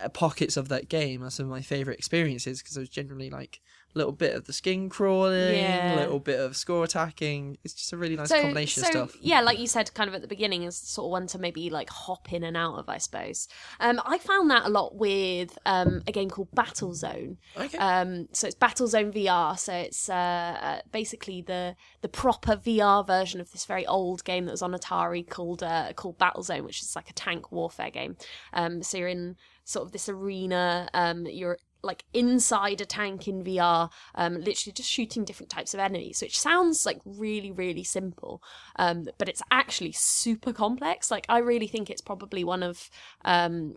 uh, 0.00 0.08
pockets 0.10 0.56
of 0.56 0.68
that 0.68 0.88
game 0.88 1.22
are 1.22 1.30
some 1.30 1.46
of 1.46 1.50
my 1.50 1.62
favorite 1.62 1.98
experiences 1.98 2.60
because 2.60 2.74
there's 2.74 2.88
generally 2.88 3.30
like 3.30 3.60
little 3.94 4.12
bit 4.12 4.34
of 4.34 4.44
the 4.46 4.52
skin 4.52 4.88
crawling, 4.88 5.56
Yeah. 5.56 5.94
a 5.94 6.00
little 6.00 6.18
bit 6.18 6.40
of 6.40 6.56
score 6.56 6.84
attacking. 6.84 7.58
It's 7.64 7.74
just 7.74 7.92
a 7.92 7.96
really 7.96 8.16
nice 8.16 8.28
so, 8.28 8.40
combination 8.40 8.82
so, 8.82 8.88
of 8.88 9.10
stuff. 9.10 9.22
Yeah, 9.22 9.40
like 9.40 9.58
you 9.58 9.66
said, 9.66 9.92
kind 9.94 10.08
of 10.08 10.14
at 10.14 10.22
the 10.22 10.28
beginning, 10.28 10.64
is 10.64 10.76
sort 10.76 11.06
of 11.06 11.10
one 11.12 11.26
to 11.28 11.38
maybe 11.38 11.70
like 11.70 11.90
hop 11.90 12.32
in 12.32 12.42
and 12.44 12.56
out 12.56 12.76
of, 12.76 12.88
I 12.88 12.98
suppose. 12.98 13.48
Um, 13.80 14.00
I 14.04 14.18
found 14.18 14.50
that 14.50 14.66
a 14.66 14.68
lot 14.68 14.96
with 14.96 15.56
um, 15.66 16.02
a 16.06 16.12
game 16.12 16.30
called 16.30 16.50
Battlezone. 16.56 17.36
Okay. 17.56 17.78
Um, 17.78 18.28
so 18.32 18.46
it's 18.46 18.56
Battlezone 18.56 19.12
VR. 19.12 19.58
So 19.58 19.72
it's 19.72 20.08
uh, 20.08 20.12
uh, 20.14 20.78
basically 20.92 21.42
the 21.42 21.76
the 22.00 22.08
proper 22.08 22.56
VR 22.56 23.06
version 23.06 23.40
of 23.40 23.52
this 23.52 23.64
very 23.64 23.86
old 23.86 24.24
game 24.24 24.46
that 24.46 24.52
was 24.52 24.62
on 24.62 24.72
Atari 24.72 25.28
called 25.28 25.62
uh, 25.62 25.92
called 25.94 26.18
Battlezone, 26.18 26.64
which 26.64 26.82
is 26.82 26.96
like 26.96 27.10
a 27.10 27.14
tank 27.14 27.52
warfare 27.52 27.90
game. 27.90 28.16
Um, 28.52 28.82
so 28.82 28.98
you're 28.98 29.08
in 29.08 29.36
sort 29.64 29.86
of 29.86 29.92
this 29.92 30.08
arena. 30.08 30.88
Um, 30.94 31.26
you're 31.26 31.58
like 31.84 32.04
inside 32.12 32.80
a 32.80 32.86
tank 32.86 33.28
in 33.28 33.44
VR, 33.44 33.90
um, 34.14 34.34
literally 34.34 34.72
just 34.72 34.90
shooting 34.90 35.24
different 35.24 35.50
types 35.50 35.74
of 35.74 35.80
enemies, 35.80 36.20
which 36.22 36.38
sounds 36.38 36.86
like 36.86 37.00
really, 37.04 37.52
really 37.52 37.84
simple, 37.84 38.42
um, 38.76 39.06
but 39.18 39.28
it's 39.28 39.42
actually 39.50 39.92
super 39.92 40.52
complex. 40.52 41.10
Like 41.10 41.26
I 41.28 41.38
really 41.38 41.66
think 41.66 41.90
it's 41.90 42.00
probably 42.00 42.44
one 42.44 42.62
of 42.62 42.90
um, 43.24 43.76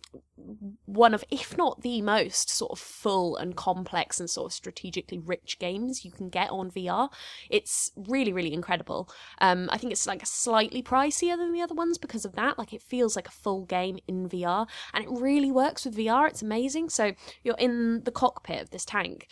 one 0.85 1.13
of, 1.13 1.23
if 1.31 1.57
not 1.57 1.81
the 1.81 2.01
most, 2.01 2.49
sort 2.49 2.71
of 2.71 2.79
full 2.79 3.35
and 3.37 3.55
complex 3.55 4.19
and 4.19 4.29
sort 4.29 4.47
of 4.47 4.53
strategically 4.53 5.17
rich 5.17 5.57
games 5.59 6.05
you 6.05 6.11
can 6.11 6.29
get 6.29 6.49
on 6.49 6.71
VR. 6.71 7.09
It's 7.49 7.91
really, 7.95 8.31
really 8.31 8.53
incredible. 8.53 9.09
Um, 9.39 9.69
I 9.71 9.77
think 9.77 9.91
it's 9.91 10.05
like 10.05 10.25
slightly 10.25 10.83
pricier 10.83 11.37
than 11.37 11.53
the 11.53 11.61
other 11.61 11.75
ones 11.75 11.97
because 11.97 12.25
of 12.25 12.35
that. 12.35 12.57
Like 12.57 12.73
it 12.73 12.81
feels 12.81 13.15
like 13.15 13.27
a 13.27 13.31
full 13.31 13.65
game 13.65 13.97
in 14.07 14.29
VR, 14.29 14.67
and 14.93 15.03
it 15.03 15.09
really 15.09 15.51
works 15.51 15.85
with 15.85 15.97
VR. 15.97 16.27
It's 16.27 16.41
amazing. 16.41 16.89
So 16.89 17.13
you're 17.43 17.55
in 17.57 17.96
the 18.05 18.11
cockpit 18.11 18.61
of 18.61 18.69
this 18.69 18.85
tank. 18.85 19.27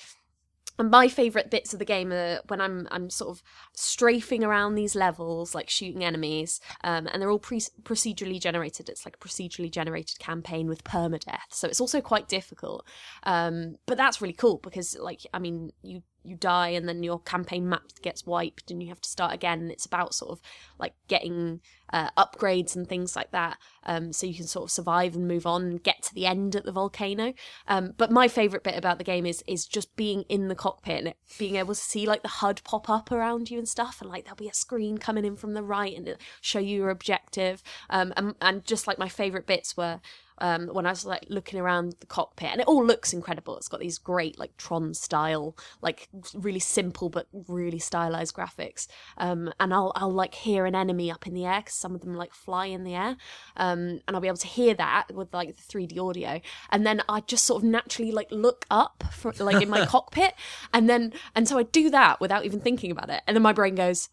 And 0.77 0.91
my 0.91 1.07
favourite 1.07 1.49
bits 1.49 1.71
of 1.71 1.79
the 1.79 1.85
game 1.85 2.11
are 2.11 2.41
when 2.49 2.59
I'm 2.59 2.85
I'm 2.91 3.09
sort 3.09 3.29
of 3.29 3.41
strafing 3.73 4.43
around 4.43 4.75
these 4.75 4.93
levels, 4.93 5.55
like 5.55 5.69
shooting 5.69 6.03
enemies, 6.03 6.59
um, 6.83 7.07
and 7.07 7.21
they're 7.21 7.29
all 7.29 7.39
pre- 7.39 7.61
procedurally 7.83 8.41
generated. 8.41 8.89
It's 8.89 9.05
like 9.05 9.15
a 9.15 9.25
procedurally 9.25 9.71
generated 9.71 10.19
campaign 10.19 10.67
with 10.67 10.83
permadeath, 10.83 11.47
so 11.51 11.69
it's 11.69 11.79
also 11.79 12.01
quite 12.01 12.27
difficult. 12.27 12.85
Um, 13.23 13.77
but 13.85 13.95
that's 13.95 14.21
really 14.21 14.33
cool 14.33 14.59
because, 14.61 14.97
like, 14.99 15.21
I 15.33 15.39
mean, 15.39 15.71
you 15.81 16.03
you 16.25 16.35
die 16.35 16.69
and 16.69 16.87
then 16.87 17.03
your 17.03 17.19
campaign 17.19 17.67
map 17.67 17.83
gets 18.01 18.25
wiped 18.25 18.71
and 18.71 18.81
you 18.81 18.89
have 18.89 19.01
to 19.01 19.09
start 19.09 19.33
again. 19.33 19.59
And 19.59 19.71
it's 19.71 19.85
about 19.85 20.13
sort 20.13 20.31
of 20.31 20.41
like 20.79 20.93
getting 21.07 21.61
uh, 21.93 22.09
upgrades 22.17 22.75
and 22.75 22.87
things 22.87 23.15
like 23.15 23.31
that, 23.31 23.57
um, 23.83 24.11
so 24.11 24.25
you 24.25 24.33
can 24.33 24.47
sort 24.47 24.65
of 24.65 24.71
survive 24.71 25.15
and 25.15 25.27
move 25.27 25.45
on 25.45 25.61
and 25.61 25.83
get 25.83 26.01
to 26.01 26.13
the 26.13 26.25
end 26.25 26.55
at 26.55 26.65
the 26.65 26.71
volcano. 26.71 27.33
Um, 27.67 27.93
but 27.97 28.11
my 28.11 28.27
favourite 28.27 28.63
bit 28.63 28.77
about 28.77 28.97
the 28.97 29.03
game 29.03 29.25
is 29.25 29.43
is 29.47 29.65
just 29.65 29.95
being 29.95 30.23
in 30.23 30.47
the 30.47 30.55
cockpit 30.55 30.99
and 30.99 31.07
it, 31.09 31.17
being 31.37 31.55
able 31.55 31.75
to 31.75 31.79
see 31.79 32.05
like 32.05 32.23
the 32.23 32.27
HUD 32.27 32.63
pop 32.63 32.89
up 32.89 33.11
around 33.11 33.51
you 33.51 33.59
and 33.59 33.69
stuff, 33.69 34.01
and 34.01 34.09
like 34.09 34.25
there'll 34.25 34.35
be 34.35 34.49
a 34.49 34.53
screen 34.53 34.97
coming 34.97 35.25
in 35.25 35.35
from 35.35 35.53
the 35.53 35.63
right 35.63 35.95
and 35.95 36.07
it'll 36.07 36.19
show 36.41 36.59
you 36.59 36.77
your 36.77 36.89
objective. 36.89 37.61
Um, 37.89 38.13
and, 38.17 38.35
and 38.41 38.65
just 38.65 38.87
like 38.87 38.97
my 38.97 39.09
favourite 39.09 39.45
bits 39.45 39.77
were 39.77 40.01
um, 40.39 40.67
when 40.67 40.85
I 40.85 40.89
was 40.89 41.05
like 41.05 41.25
looking 41.29 41.59
around 41.59 41.95
the 41.99 42.05
cockpit, 42.05 42.49
and 42.51 42.61
it 42.61 42.67
all 42.67 42.85
looks 42.85 43.13
incredible. 43.13 43.57
It's 43.57 43.67
got 43.67 43.79
these 43.79 43.97
great 43.97 44.37
like 44.37 44.55
Tron 44.57 44.93
style, 44.93 45.55
like 45.81 46.09
really 46.33 46.59
simple 46.59 47.09
but 47.09 47.27
really 47.47 47.79
stylized 47.79 48.35
graphics. 48.35 48.87
Um, 49.17 49.53
and 49.59 49.73
I'll 49.73 49.91
I'll 49.95 50.11
like 50.11 50.33
hear 50.33 50.65
an 50.65 50.75
enemy 50.75 51.11
up 51.11 51.27
in 51.27 51.33
the 51.33 51.45
air 51.45 51.61
because 51.61 51.75
some 51.75 51.95
of 51.95 52.01
them 52.01 52.15
like 52.15 52.33
fly 52.33 52.65
in 52.67 52.83
the 52.83 52.95
air, 52.95 53.17
um, 53.57 54.01
and 54.07 54.15
I'll 54.15 54.21
be 54.21 54.27
able 54.27 54.37
to 54.37 54.47
hear 54.47 54.73
that 54.75 55.13
with 55.13 55.33
like 55.33 55.55
the 55.55 55.61
three 55.61 55.87
D 55.87 55.99
audio. 55.99 56.41
And 56.69 56.85
then 56.85 57.01
I 57.07 57.21
just 57.21 57.45
sort 57.45 57.63
of 57.63 57.69
naturally 57.69 58.11
like 58.11 58.27
look 58.31 58.65
up 58.69 59.03
for 59.11 59.33
like 59.39 59.61
in 59.61 59.69
my 59.69 59.85
cockpit, 59.85 60.33
and 60.73 60.89
then 60.89 61.13
and 61.35 61.47
so 61.47 61.57
I 61.57 61.63
do 61.63 61.89
that 61.89 62.19
without 62.19 62.45
even 62.45 62.59
thinking 62.59 62.91
about 62.91 63.09
it, 63.09 63.21
and 63.27 63.35
then 63.35 63.43
my 63.43 63.53
brain 63.53 63.75
goes 63.75 64.09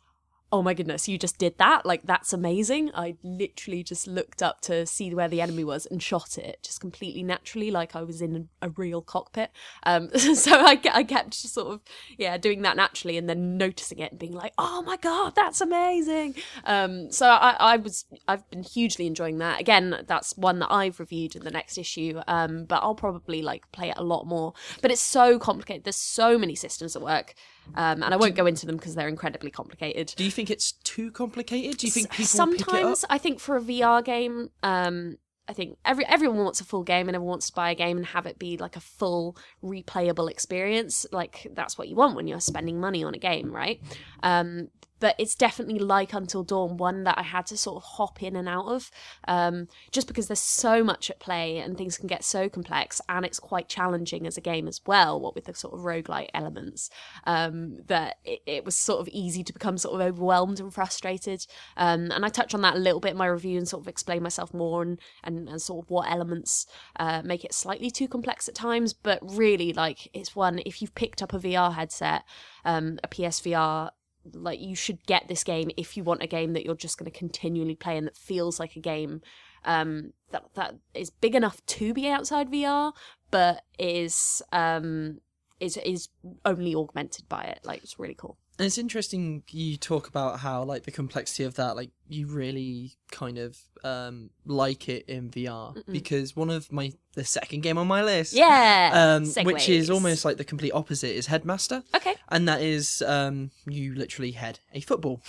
oh 0.52 0.62
my 0.62 0.74
goodness, 0.74 1.08
you 1.08 1.16
just 1.16 1.38
did 1.38 1.56
that. 1.56 1.86
Like, 1.86 2.02
that's 2.02 2.34
amazing. 2.34 2.90
I 2.94 3.16
literally 3.22 3.82
just 3.82 4.06
looked 4.06 4.42
up 4.42 4.60
to 4.62 4.84
see 4.84 5.12
where 5.14 5.26
the 5.28 5.40
enemy 5.40 5.64
was 5.64 5.86
and 5.86 6.02
shot 6.02 6.36
it 6.36 6.58
just 6.62 6.78
completely 6.78 7.22
naturally, 7.22 7.70
like 7.70 7.96
I 7.96 8.02
was 8.02 8.20
in 8.20 8.50
a, 8.60 8.68
real 8.76 9.00
cockpit. 9.02 9.50
Um, 9.84 10.10
so 10.18 10.52
I, 10.52 10.80
I 10.92 11.04
kept 11.04 11.30
just 11.30 11.54
sort 11.54 11.68
of, 11.68 11.80
yeah, 12.18 12.36
doing 12.36 12.62
that 12.62 12.76
naturally 12.76 13.16
and 13.16 13.28
then 13.28 13.56
noticing 13.56 13.98
it 13.98 14.12
and 14.12 14.18
being 14.18 14.32
like, 14.34 14.52
oh 14.58 14.82
my 14.82 14.96
God, 14.98 15.34
that's 15.34 15.60
amazing. 15.60 16.34
Um, 16.64 17.10
so 17.10 17.28
I, 17.28 17.56
I 17.58 17.76
was, 17.76 18.04
I've 18.28 18.48
been 18.50 18.62
hugely 18.62 19.06
enjoying 19.06 19.38
that. 19.38 19.60
Again, 19.60 20.04
that's 20.06 20.36
one 20.36 20.58
that 20.58 20.70
I've 20.70 21.00
reviewed 21.00 21.34
in 21.34 21.44
the 21.44 21.50
next 21.50 21.78
issue, 21.78 22.20
um, 22.28 22.64
but 22.64 22.82
I'll 22.82 22.94
probably 22.94 23.40
like 23.40 23.70
play 23.72 23.88
it 23.88 23.96
a 23.96 24.04
lot 24.04 24.26
more. 24.26 24.52
But 24.82 24.90
it's 24.90 25.00
so 25.00 25.38
complicated. 25.38 25.84
There's 25.84 25.96
so 25.96 26.38
many 26.38 26.54
systems 26.54 26.94
at 26.94 27.02
work. 27.02 27.34
Um, 27.74 28.02
and 28.02 28.12
I 28.12 28.16
won't 28.16 28.34
go 28.34 28.46
into 28.46 28.66
them 28.66 28.76
because 28.76 28.94
they're 28.94 29.08
incredibly 29.08 29.50
complicated. 29.50 30.12
Do 30.16 30.24
you 30.24 30.30
think 30.30 30.50
it's 30.50 30.72
too 30.72 31.10
complicated? 31.10 31.78
Do 31.78 31.86
you 31.86 31.90
think 31.90 32.10
people 32.10 32.26
sometimes 32.26 32.64
pick 32.64 32.74
it 32.74 32.84
up? 32.84 32.98
I 33.08 33.18
think 33.18 33.40
for 33.40 33.56
a 33.56 33.60
VR 33.60 34.04
game, 34.04 34.50
um, 34.62 35.16
I 35.48 35.54
think 35.54 35.78
every 35.84 36.06
everyone 36.06 36.38
wants 36.38 36.60
a 36.60 36.64
full 36.64 36.84
game 36.84 37.08
and 37.08 37.16
everyone 37.16 37.30
wants 37.30 37.48
to 37.48 37.52
buy 37.54 37.70
a 37.70 37.74
game 37.74 37.96
and 37.96 38.06
have 38.06 38.26
it 38.26 38.38
be 38.38 38.56
like 38.56 38.76
a 38.76 38.80
full 38.80 39.36
replayable 39.62 40.30
experience. 40.30 41.04
Like 41.12 41.46
that's 41.52 41.76
what 41.76 41.88
you 41.88 41.96
want 41.96 42.16
when 42.16 42.26
you're 42.26 42.40
spending 42.40 42.80
money 42.80 43.04
on 43.04 43.14
a 43.14 43.18
game, 43.18 43.52
right? 43.52 43.80
Um, 44.22 44.68
but 45.02 45.16
it's 45.18 45.34
definitely 45.34 45.80
like 45.80 46.12
Until 46.12 46.44
Dawn, 46.44 46.76
one 46.76 47.02
that 47.02 47.18
I 47.18 47.22
had 47.22 47.46
to 47.46 47.56
sort 47.56 47.76
of 47.76 47.82
hop 47.82 48.22
in 48.22 48.36
and 48.36 48.48
out 48.48 48.66
of, 48.66 48.88
um, 49.26 49.66
just 49.90 50.06
because 50.06 50.28
there's 50.28 50.38
so 50.38 50.84
much 50.84 51.10
at 51.10 51.18
play 51.18 51.58
and 51.58 51.76
things 51.76 51.98
can 51.98 52.06
get 52.06 52.22
so 52.22 52.48
complex, 52.48 53.00
and 53.08 53.26
it's 53.26 53.40
quite 53.40 53.68
challenging 53.68 54.28
as 54.28 54.36
a 54.36 54.40
game 54.40 54.68
as 54.68 54.80
well. 54.86 55.20
What 55.20 55.34
with 55.34 55.46
the 55.46 55.54
sort 55.54 55.74
of 55.74 55.80
roguelike 55.80 56.28
elements, 56.32 56.88
um, 57.24 57.78
that 57.88 58.18
it, 58.24 58.42
it, 58.46 58.64
was 58.64 58.76
sort 58.76 59.00
of 59.00 59.08
easy 59.08 59.42
to 59.42 59.52
become 59.52 59.76
sort 59.76 60.00
of 60.00 60.06
overwhelmed 60.06 60.60
and 60.60 60.72
frustrated. 60.72 61.46
Um, 61.76 62.12
and 62.12 62.24
I 62.24 62.28
touch 62.28 62.54
on 62.54 62.60
that 62.60 62.76
a 62.76 62.78
little 62.78 63.00
bit 63.00 63.10
in 63.10 63.16
my 63.16 63.26
review 63.26 63.58
and 63.58 63.66
sort 63.66 63.82
of 63.82 63.88
explain 63.88 64.22
myself 64.22 64.54
more 64.54 64.82
and 64.82 65.00
and, 65.24 65.48
and 65.48 65.60
sort 65.60 65.84
of 65.84 65.90
what 65.90 66.08
elements 66.08 66.64
uh, 67.00 67.22
make 67.24 67.44
it 67.44 67.54
slightly 67.54 67.90
too 67.90 68.06
complex 68.06 68.48
at 68.48 68.54
times. 68.54 68.92
But 68.92 69.18
really, 69.24 69.72
like 69.72 70.08
it's 70.14 70.36
one 70.36 70.60
if 70.64 70.80
you've 70.80 70.94
picked 70.94 71.22
up 71.22 71.32
a 71.34 71.40
VR 71.40 71.74
headset, 71.74 72.22
um, 72.64 73.00
a 73.02 73.08
PSVR 73.08 73.90
like 74.32 74.60
you 74.60 74.76
should 74.76 75.04
get 75.06 75.28
this 75.28 75.44
game 75.44 75.70
if 75.76 75.96
you 75.96 76.04
want 76.04 76.22
a 76.22 76.26
game 76.26 76.52
that 76.52 76.64
you're 76.64 76.74
just 76.74 76.98
going 76.98 77.10
to 77.10 77.18
continually 77.18 77.74
play 77.74 77.96
and 77.96 78.06
that 78.06 78.16
feels 78.16 78.60
like 78.60 78.76
a 78.76 78.80
game 78.80 79.20
um, 79.64 80.12
that 80.30 80.44
that 80.54 80.74
is 80.94 81.10
big 81.10 81.34
enough 81.34 81.64
to 81.66 81.94
be 81.94 82.08
outside 82.08 82.50
VR, 82.50 82.92
but 83.30 83.62
is 83.78 84.42
um, 84.52 85.18
is 85.60 85.76
is 85.78 86.08
only 86.44 86.74
augmented 86.74 87.28
by 87.28 87.42
it. 87.42 87.60
Like 87.64 87.82
it's 87.82 87.98
really 87.98 88.16
cool. 88.16 88.38
And 88.58 88.66
it's 88.66 88.78
interesting 88.78 89.42
you 89.48 89.76
talk 89.76 90.08
about 90.08 90.40
how 90.40 90.62
like 90.62 90.84
the 90.84 90.90
complexity 90.90 91.44
of 91.44 91.54
that, 91.54 91.74
like 91.74 91.90
you 92.08 92.26
really 92.26 92.92
kind 93.10 93.38
of 93.38 93.58
um 93.82 94.30
like 94.46 94.88
it 94.88 95.06
in 95.08 95.30
VR 95.30 95.74
Mm-mm. 95.74 95.92
because 95.92 96.36
one 96.36 96.50
of 96.50 96.70
my 96.70 96.92
the 97.14 97.24
second 97.24 97.62
game 97.62 97.78
on 97.78 97.86
my 97.86 98.02
list, 98.02 98.34
Yeah, 98.34 98.90
um, 99.16 99.26
which 99.44 99.68
is 99.68 99.90
almost 99.90 100.24
like 100.24 100.36
the 100.36 100.44
complete 100.44 100.72
opposite, 100.72 101.16
is 101.16 101.26
Headmaster, 101.26 101.82
okay. 101.94 102.14
and 102.28 102.46
that 102.48 102.60
is 102.60 103.02
um 103.06 103.50
you 103.66 103.94
literally 103.94 104.32
head 104.32 104.60
a 104.72 104.80
football, 104.80 105.22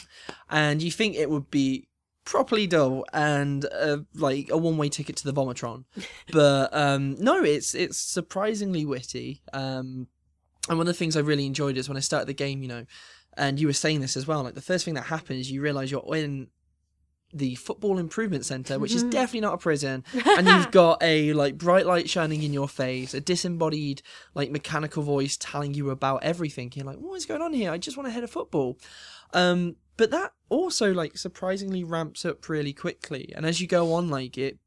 and 0.50 0.82
you 0.82 0.92
think 0.92 1.16
it 1.16 1.30
would 1.30 1.50
be 1.50 1.88
properly 2.26 2.68
dull 2.68 3.06
and 3.12 3.66
uh, 3.66 3.98
like 4.14 4.50
a 4.50 4.58
one 4.58 4.78
way 4.78 4.90
ticket 4.90 5.16
to 5.18 5.26
the 5.30 5.34
Vomitron, 5.34 5.86
but 6.32 6.74
um 6.74 7.16
no, 7.20 7.44
it's 7.44 7.74
it's 7.74 7.98
surprisingly 7.98 8.86
witty. 8.86 9.42
Um, 9.54 10.08
and 10.70 10.78
one 10.78 10.88
of 10.88 10.94
the 10.94 10.98
things 10.98 11.18
I 11.18 11.22
really 11.22 11.46
enjoyed 11.46 11.78
is 11.78 11.88
when 11.88 11.98
I 11.98 12.02
started 12.02 12.28
the 12.28 12.34
game, 12.34 12.62
you 12.62 12.70
know, 12.70 12.86
and 13.36 13.60
you 13.60 13.68
were 13.68 13.74
saying 13.74 14.02
this 14.02 14.16
as 14.16 14.28
well. 14.28 14.44
Like 14.44 14.56
the 14.56 14.62
first 14.62 14.86
thing 14.86 14.94
that 14.94 15.06
happens, 15.06 15.52
you 15.52 15.62
realize 15.62 15.92
you're 15.92 16.16
in 16.16 16.48
the 17.34 17.56
football 17.56 17.98
improvement 17.98 18.46
center, 18.46 18.78
which 18.78 18.94
is 18.94 19.04
definitely 19.04 19.42
not 19.42 19.56
a 19.56 19.58
prison, 19.58 20.04
and 20.26 20.48
you've 20.48 20.72
got 20.72 21.02
a 21.02 21.34
like 21.34 21.58
bright 21.58 21.86
light 21.86 22.10
shining 22.10 22.44
in 22.44 22.54
your 22.54 22.70
face, 22.70 23.14
a 23.14 23.20
disembodied 23.20 24.02
like 24.36 24.52
mechanical 24.52 25.04
voice 25.04 25.36
telling 25.38 25.74
you 25.74 25.90
about 25.90 26.24
everything. 26.24 26.72
You're 26.76 26.86
like, 26.86 27.00
what 27.00 27.16
is 27.16 27.26
going 27.26 27.42
on 27.42 27.54
here? 27.54 27.72
I 27.72 27.78
just 27.78 27.98
want 27.98 28.08
to 28.08 28.12
head 28.12 28.24
a 28.24 28.28
football. 28.28 28.78
Um, 29.34 29.78
but 29.98 30.12
that 30.12 30.34
also 30.50 30.94
like 30.94 31.18
surprisingly 31.18 31.84
ramps 31.84 32.24
up 32.24 32.48
really 32.48 32.74
quickly, 32.74 33.34
and 33.36 33.46
as 33.46 33.60
you 33.60 33.68
go 33.68 33.94
on, 33.94 34.10
like 34.10 34.38
it. 34.38 34.60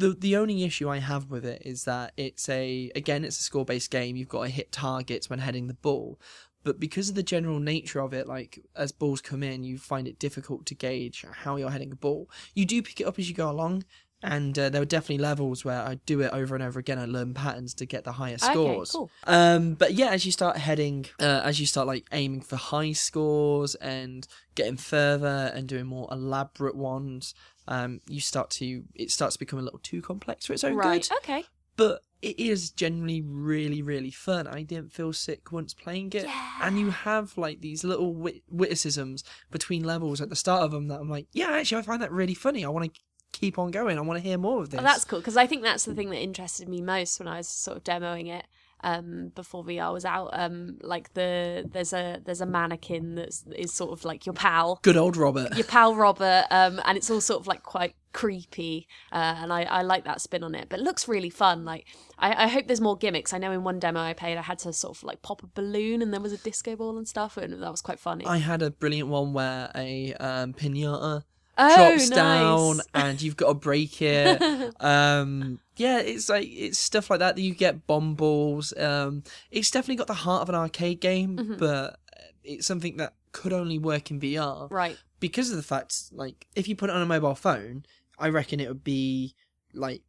The, 0.00 0.16
the 0.18 0.36
only 0.36 0.64
issue 0.64 0.88
I 0.88 0.98
have 0.98 1.30
with 1.30 1.44
it 1.44 1.62
is 1.64 1.84
that 1.84 2.12
it's 2.16 2.48
a 2.48 2.90
again 2.96 3.22
it's 3.24 3.38
a 3.38 3.42
score 3.42 3.64
based 3.64 3.90
game. 3.90 4.16
You've 4.16 4.28
got 4.28 4.44
to 4.44 4.48
hit 4.48 4.72
targets 4.72 5.28
when 5.28 5.40
heading 5.40 5.66
the 5.66 5.74
ball, 5.74 6.18
but 6.62 6.80
because 6.80 7.08
of 7.08 7.14
the 7.14 7.22
general 7.22 7.58
nature 7.58 8.00
of 8.00 8.12
it, 8.12 8.26
like 8.26 8.64
as 8.74 8.92
balls 8.92 9.20
come 9.20 9.42
in, 9.42 9.62
you 9.62 9.78
find 9.78 10.08
it 10.08 10.18
difficult 10.18 10.66
to 10.66 10.74
gauge 10.74 11.24
how 11.30 11.56
you're 11.56 11.70
heading 11.70 11.92
a 11.92 11.96
ball. 11.96 12.30
You 12.54 12.64
do 12.64 12.82
pick 12.82 13.00
it 13.00 13.04
up 13.04 13.18
as 13.18 13.28
you 13.28 13.34
go 13.34 13.50
along, 13.50 13.84
and 14.22 14.58
uh, 14.58 14.68
there 14.68 14.80
were 14.80 14.86
definitely 14.86 15.18
levels 15.18 15.64
where 15.64 15.80
I 15.80 15.94
do 16.06 16.20
it 16.20 16.32
over 16.32 16.54
and 16.54 16.62
over 16.62 16.78
again. 16.78 16.98
I 16.98 17.06
learn 17.06 17.32
patterns 17.32 17.72
to 17.74 17.86
get 17.86 18.04
the 18.04 18.12
higher 18.12 18.36
scores. 18.36 18.94
Okay, 18.94 18.98
cool. 18.98 19.10
Um, 19.26 19.74
but 19.74 19.94
yeah, 19.94 20.10
as 20.10 20.26
you 20.26 20.32
start 20.32 20.58
heading, 20.58 21.06
uh, 21.18 21.42
as 21.44 21.58
you 21.58 21.66
start 21.66 21.86
like 21.86 22.06
aiming 22.12 22.42
for 22.42 22.56
high 22.56 22.92
scores 22.92 23.74
and 23.76 24.26
getting 24.54 24.76
further 24.76 25.50
and 25.54 25.66
doing 25.66 25.86
more 25.86 26.08
elaborate 26.10 26.76
ones, 26.76 27.34
um, 27.70 28.00
you 28.08 28.20
start 28.20 28.50
to 28.50 28.82
it 28.94 29.10
starts 29.10 29.36
to 29.36 29.38
become 29.38 29.58
a 29.58 29.62
little 29.62 29.78
too 29.78 30.02
complex 30.02 30.44
for 30.44 30.52
its 30.52 30.64
own 30.64 30.74
Right. 30.74 31.08
good. 31.08 31.16
Okay. 31.18 31.44
But 31.76 32.02
it 32.20 32.38
is 32.38 32.70
generally 32.70 33.22
really 33.22 33.80
really 33.80 34.10
fun. 34.10 34.46
I 34.46 34.62
didn't 34.62 34.92
feel 34.92 35.14
sick 35.14 35.50
once 35.52 35.72
playing 35.72 36.12
it, 36.12 36.26
and 36.60 36.78
you 36.78 36.90
have 36.90 37.38
like 37.38 37.62
these 37.62 37.82
little 37.84 38.12
wit- 38.12 38.42
witticisms 38.50 39.24
between 39.50 39.84
levels 39.84 40.20
at 40.20 40.28
the 40.28 40.36
start 40.36 40.62
of 40.64 40.72
them 40.72 40.88
that 40.88 41.00
I'm 41.00 41.08
like, 41.08 41.28
yeah, 41.32 41.50
actually 41.52 41.78
I 41.78 41.82
find 41.82 42.02
that 42.02 42.12
really 42.12 42.34
funny. 42.34 42.64
I 42.64 42.68
want 42.68 42.92
to 42.92 43.00
keep 43.32 43.58
on 43.58 43.70
going. 43.70 43.96
I 43.96 44.02
want 44.02 44.20
to 44.20 44.28
hear 44.28 44.36
more 44.36 44.60
of 44.60 44.68
this. 44.70 44.80
Oh, 44.80 44.82
that's 44.82 45.04
cool 45.06 45.20
because 45.20 45.38
I 45.38 45.46
think 45.46 45.62
that's 45.62 45.84
the 45.86 45.94
thing 45.94 46.10
that 46.10 46.20
interested 46.20 46.68
me 46.68 46.82
most 46.82 47.18
when 47.18 47.28
I 47.28 47.38
was 47.38 47.48
sort 47.48 47.78
of 47.78 47.84
demoing 47.84 48.26
it 48.26 48.44
um, 48.82 49.32
before 49.34 49.64
VR 49.64 49.92
was 49.92 50.04
out. 50.04 50.30
Um, 50.32 50.78
like 50.82 51.14
the 51.14 51.68
there's 51.70 51.92
a 51.92 52.20
there's 52.24 52.40
a 52.40 52.46
mannequin 52.46 53.14
that's 53.14 53.44
is 53.56 53.72
sort 53.72 53.92
of 53.92 54.04
like 54.04 54.26
your 54.26 54.32
pal, 54.34 54.78
good 54.82 54.96
old 54.96 55.16
Robert. 55.16 55.54
your 55.56 55.66
pal 55.66 55.94
Robert, 55.94 56.46
um, 56.50 56.80
and 56.84 56.96
it's 56.96 57.10
all 57.10 57.20
sort 57.20 57.40
of 57.40 57.46
like 57.46 57.62
quite 57.62 57.94
creepy, 58.12 58.88
uh, 59.12 59.36
and 59.38 59.52
I, 59.52 59.62
I 59.62 59.82
like 59.82 60.04
that 60.04 60.20
spin 60.20 60.42
on 60.42 60.54
it. 60.54 60.68
But 60.68 60.80
it 60.80 60.82
looks 60.82 61.08
really 61.08 61.30
fun. 61.30 61.64
Like 61.64 61.86
I, 62.18 62.44
I 62.44 62.48
hope 62.48 62.66
there's 62.66 62.80
more 62.80 62.96
gimmicks. 62.96 63.32
I 63.32 63.38
know 63.38 63.52
in 63.52 63.64
one 63.64 63.78
demo 63.78 64.00
I 64.00 64.14
played, 64.14 64.36
I 64.36 64.42
had 64.42 64.58
to 64.60 64.72
sort 64.72 64.96
of 64.96 65.02
like 65.04 65.22
pop 65.22 65.42
a 65.42 65.46
balloon, 65.46 66.02
and 66.02 66.12
there 66.12 66.20
was 66.20 66.32
a 66.32 66.38
disco 66.38 66.76
ball 66.76 66.96
and 66.96 67.06
stuff, 67.06 67.36
and 67.36 67.52
that 67.52 67.70
was 67.70 67.82
quite 67.82 68.00
funny. 68.00 68.26
I 68.26 68.38
had 68.38 68.62
a 68.62 68.70
brilliant 68.70 69.08
one 69.08 69.32
where 69.32 69.70
a 69.74 70.14
um, 70.14 70.54
pinata 70.54 71.22
oh, 71.60 71.76
drops 71.76 72.08
nice. 72.08 72.16
down 72.16 72.80
and 72.94 73.22
you've 73.22 73.36
got 73.36 73.48
to 73.48 73.54
break 73.54 74.00
it. 74.02 74.40
um, 74.80 75.60
yeah, 75.76 75.98
it's 76.00 76.28
like 76.28 76.48
it's 76.50 76.78
stuff 76.78 77.10
like 77.10 77.18
that 77.20 77.36
that 77.36 77.42
you 77.42 77.54
get 77.54 77.86
bomb 77.86 78.14
balls. 78.14 78.72
Um, 78.76 79.22
it's 79.50 79.70
definitely 79.70 79.96
got 79.96 80.06
the 80.08 80.14
heart 80.14 80.42
of 80.42 80.48
an 80.48 80.54
arcade 80.54 81.00
game, 81.00 81.36
Mm-hmm. 81.36 81.54
but 81.56 81.98
it's 82.44 82.66
something 82.66 82.96
that 82.96 83.14
could 83.32 83.52
only 83.52 83.78
work 83.78 84.10
in 84.10 84.18
VR 84.20 84.70
right. 84.70 84.96
because 85.20 85.50
of 85.50 85.56
the 85.56 85.62
fact, 85.62 85.94
like, 86.12 86.46
if 86.56 86.66
you 86.68 86.74
put 86.74 86.90
it 86.90 86.96
on 86.96 87.02
a 87.02 87.06
mobile 87.06 87.34
phone, 87.34 87.84
I 88.18 88.28
reckon 88.30 88.58
it 88.60 88.68
would 88.68 88.84
be 88.84 89.34
like. 89.74 90.02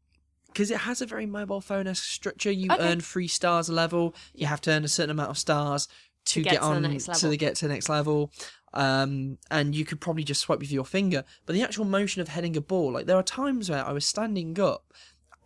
Because 0.48 0.70
it 0.70 0.80
has 0.80 1.02
a 1.02 1.06
very 1.06 1.26
mobile 1.26 1.62
phone 1.62 1.88
esque 1.88 2.04
structure. 2.04 2.52
You 2.52 2.72
Okay. 2.74 2.84
earn 2.92 3.00
three 3.00 3.30
stars 3.30 3.70
a 3.70 3.74
level. 3.74 4.14
You 4.34 4.48
have 4.48 4.60
to 4.62 4.72
earn 4.72 4.84
a 4.84 4.90
certain 4.90 5.12
amount 5.12 5.30
of 5.30 5.38
stars 5.38 5.88
to, 6.26 6.34
To 6.34 6.42
get 6.42 6.52
get, 6.52 6.54
to 6.56 6.60
the 6.60 6.66
on 6.66 6.82
to 7.16 7.28
the, 7.30 7.38
get 7.38 7.56
to 7.56 7.68
the 7.68 7.74
next 7.74 7.88
level. 7.88 8.32
Um, 8.74 9.38
and 9.50 9.76
you 9.76 9.86
could 9.86 10.00
probably 10.00 10.24
just 10.24 10.42
swipe 10.42 10.60
with 10.60 10.72
your 10.72 10.86
finger. 10.86 11.24
But 11.46 11.54
the 11.54 11.64
actual 11.64 11.86
motion 11.86 12.22
of 12.22 12.30
heading 12.30 12.56
a 12.56 12.62
ball, 12.62 12.92
like 12.92 13.06
there 13.06 13.18
are 13.18 13.24
times 13.24 13.70
where 13.70 13.86
I 13.86 13.92
was 13.92 14.06
standing 14.06 14.60
up, 14.60 14.94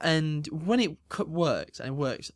and 0.01 0.47
when 0.47 0.79
it 0.79 0.97
worked, 1.27 1.79
and 1.79 1.89
it 1.89 1.95
works 1.95 2.31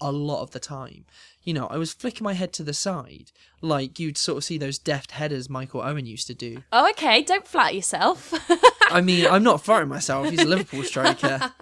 a 0.00 0.12
lot 0.12 0.42
of 0.42 0.50
the 0.50 0.60
time, 0.60 1.06
you 1.42 1.54
know, 1.54 1.66
I 1.68 1.78
was 1.78 1.92
flicking 1.92 2.24
my 2.24 2.34
head 2.34 2.52
to 2.54 2.62
the 2.62 2.74
side, 2.74 3.30
like 3.62 3.98
you'd 3.98 4.18
sort 4.18 4.38
of 4.38 4.44
see 4.44 4.58
those 4.58 4.78
deft 4.78 5.12
headers 5.12 5.48
Michael 5.48 5.80
Owen 5.80 6.04
used 6.04 6.26
to 6.26 6.34
do. 6.34 6.64
Oh, 6.72 6.90
okay. 6.90 7.22
Don't 7.22 7.46
flatter 7.46 7.76
yourself. 7.76 8.34
I 8.90 9.00
mean, 9.00 9.26
I'm 9.26 9.42
not 9.42 9.64
firing 9.64 9.88
myself. 9.88 10.28
He's 10.28 10.42
a 10.42 10.44
Liverpool 10.48 10.82
striker, 10.82 11.52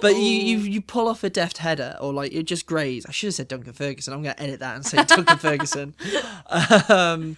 but 0.00 0.16
you, 0.16 0.22
you 0.22 0.58
you 0.58 0.80
pull 0.80 1.08
off 1.08 1.22
a 1.22 1.30
deft 1.30 1.58
header, 1.58 1.96
or 2.00 2.12
like 2.12 2.32
it 2.32 2.44
just 2.44 2.66
graze. 2.66 3.06
I 3.06 3.12
should 3.12 3.28
have 3.28 3.34
said 3.34 3.48
Duncan 3.48 3.72
Ferguson. 3.72 4.14
I'm 4.14 4.22
going 4.22 4.34
to 4.34 4.42
edit 4.42 4.60
that 4.60 4.76
and 4.76 4.86
say 4.86 5.04
Duncan 5.04 5.38
Ferguson. 5.38 5.94
Um, 6.88 7.36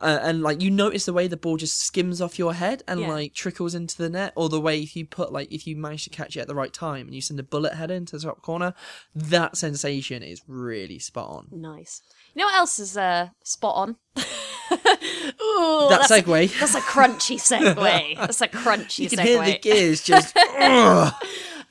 uh, 0.00 0.18
and 0.22 0.42
like 0.42 0.60
you 0.60 0.70
notice 0.70 1.06
the 1.06 1.12
way 1.12 1.26
the 1.26 1.36
ball 1.36 1.56
just 1.56 1.78
skims 1.80 2.20
off 2.20 2.38
your 2.38 2.54
head 2.54 2.82
and 2.86 3.00
Yeah. 3.00 3.08
like 3.08 3.34
trickles 3.34 3.74
into 3.74 3.96
the 3.96 4.10
net, 4.10 4.32
or 4.36 4.48
the 4.48 4.60
way 4.60 4.80
if 4.80 4.94
you 4.96 5.06
put 5.06 5.32
like 5.32 5.50
if 5.52 5.66
you 5.66 5.76
manage 5.76 6.04
to 6.04 6.10
catch 6.10 6.36
it 6.36 6.40
at 6.40 6.48
the 6.48 6.54
right 6.54 6.72
time 6.72 7.06
and 7.06 7.14
you 7.14 7.20
send 7.20 7.40
a 7.40 7.42
bullet 7.42 7.74
header 7.74 7.94
into 7.94 8.16
the 8.16 8.22
top 8.22 8.42
corner, 8.42 8.74
that 9.14 9.56
sensation 9.56 10.22
is 10.22 10.42
really 10.46 10.98
spot 10.98 11.28
on. 11.30 11.48
Nice. 11.50 12.02
You 12.34 12.40
know 12.40 12.46
what 12.46 12.56
else 12.56 12.78
is 12.78 12.96
uh, 12.96 13.28
spot 13.42 13.74
on? 13.76 13.96
Ooh, 14.72 15.86
That 15.88 16.06
that's 16.08 16.10
a- 16.10 16.22
segue. 16.22 16.58
that's 16.60 16.74
a 16.74 16.80
crunchy 16.80 17.36
segue. 17.76 18.16
That's 18.16 18.40
a 18.40 18.48
crunchy 18.48 18.98
You 19.00 19.08
can 19.10 19.18
segue. 19.20 19.22
hear 19.24 19.44
the 19.44 19.58
gears 19.58 20.02
just. 20.02 20.36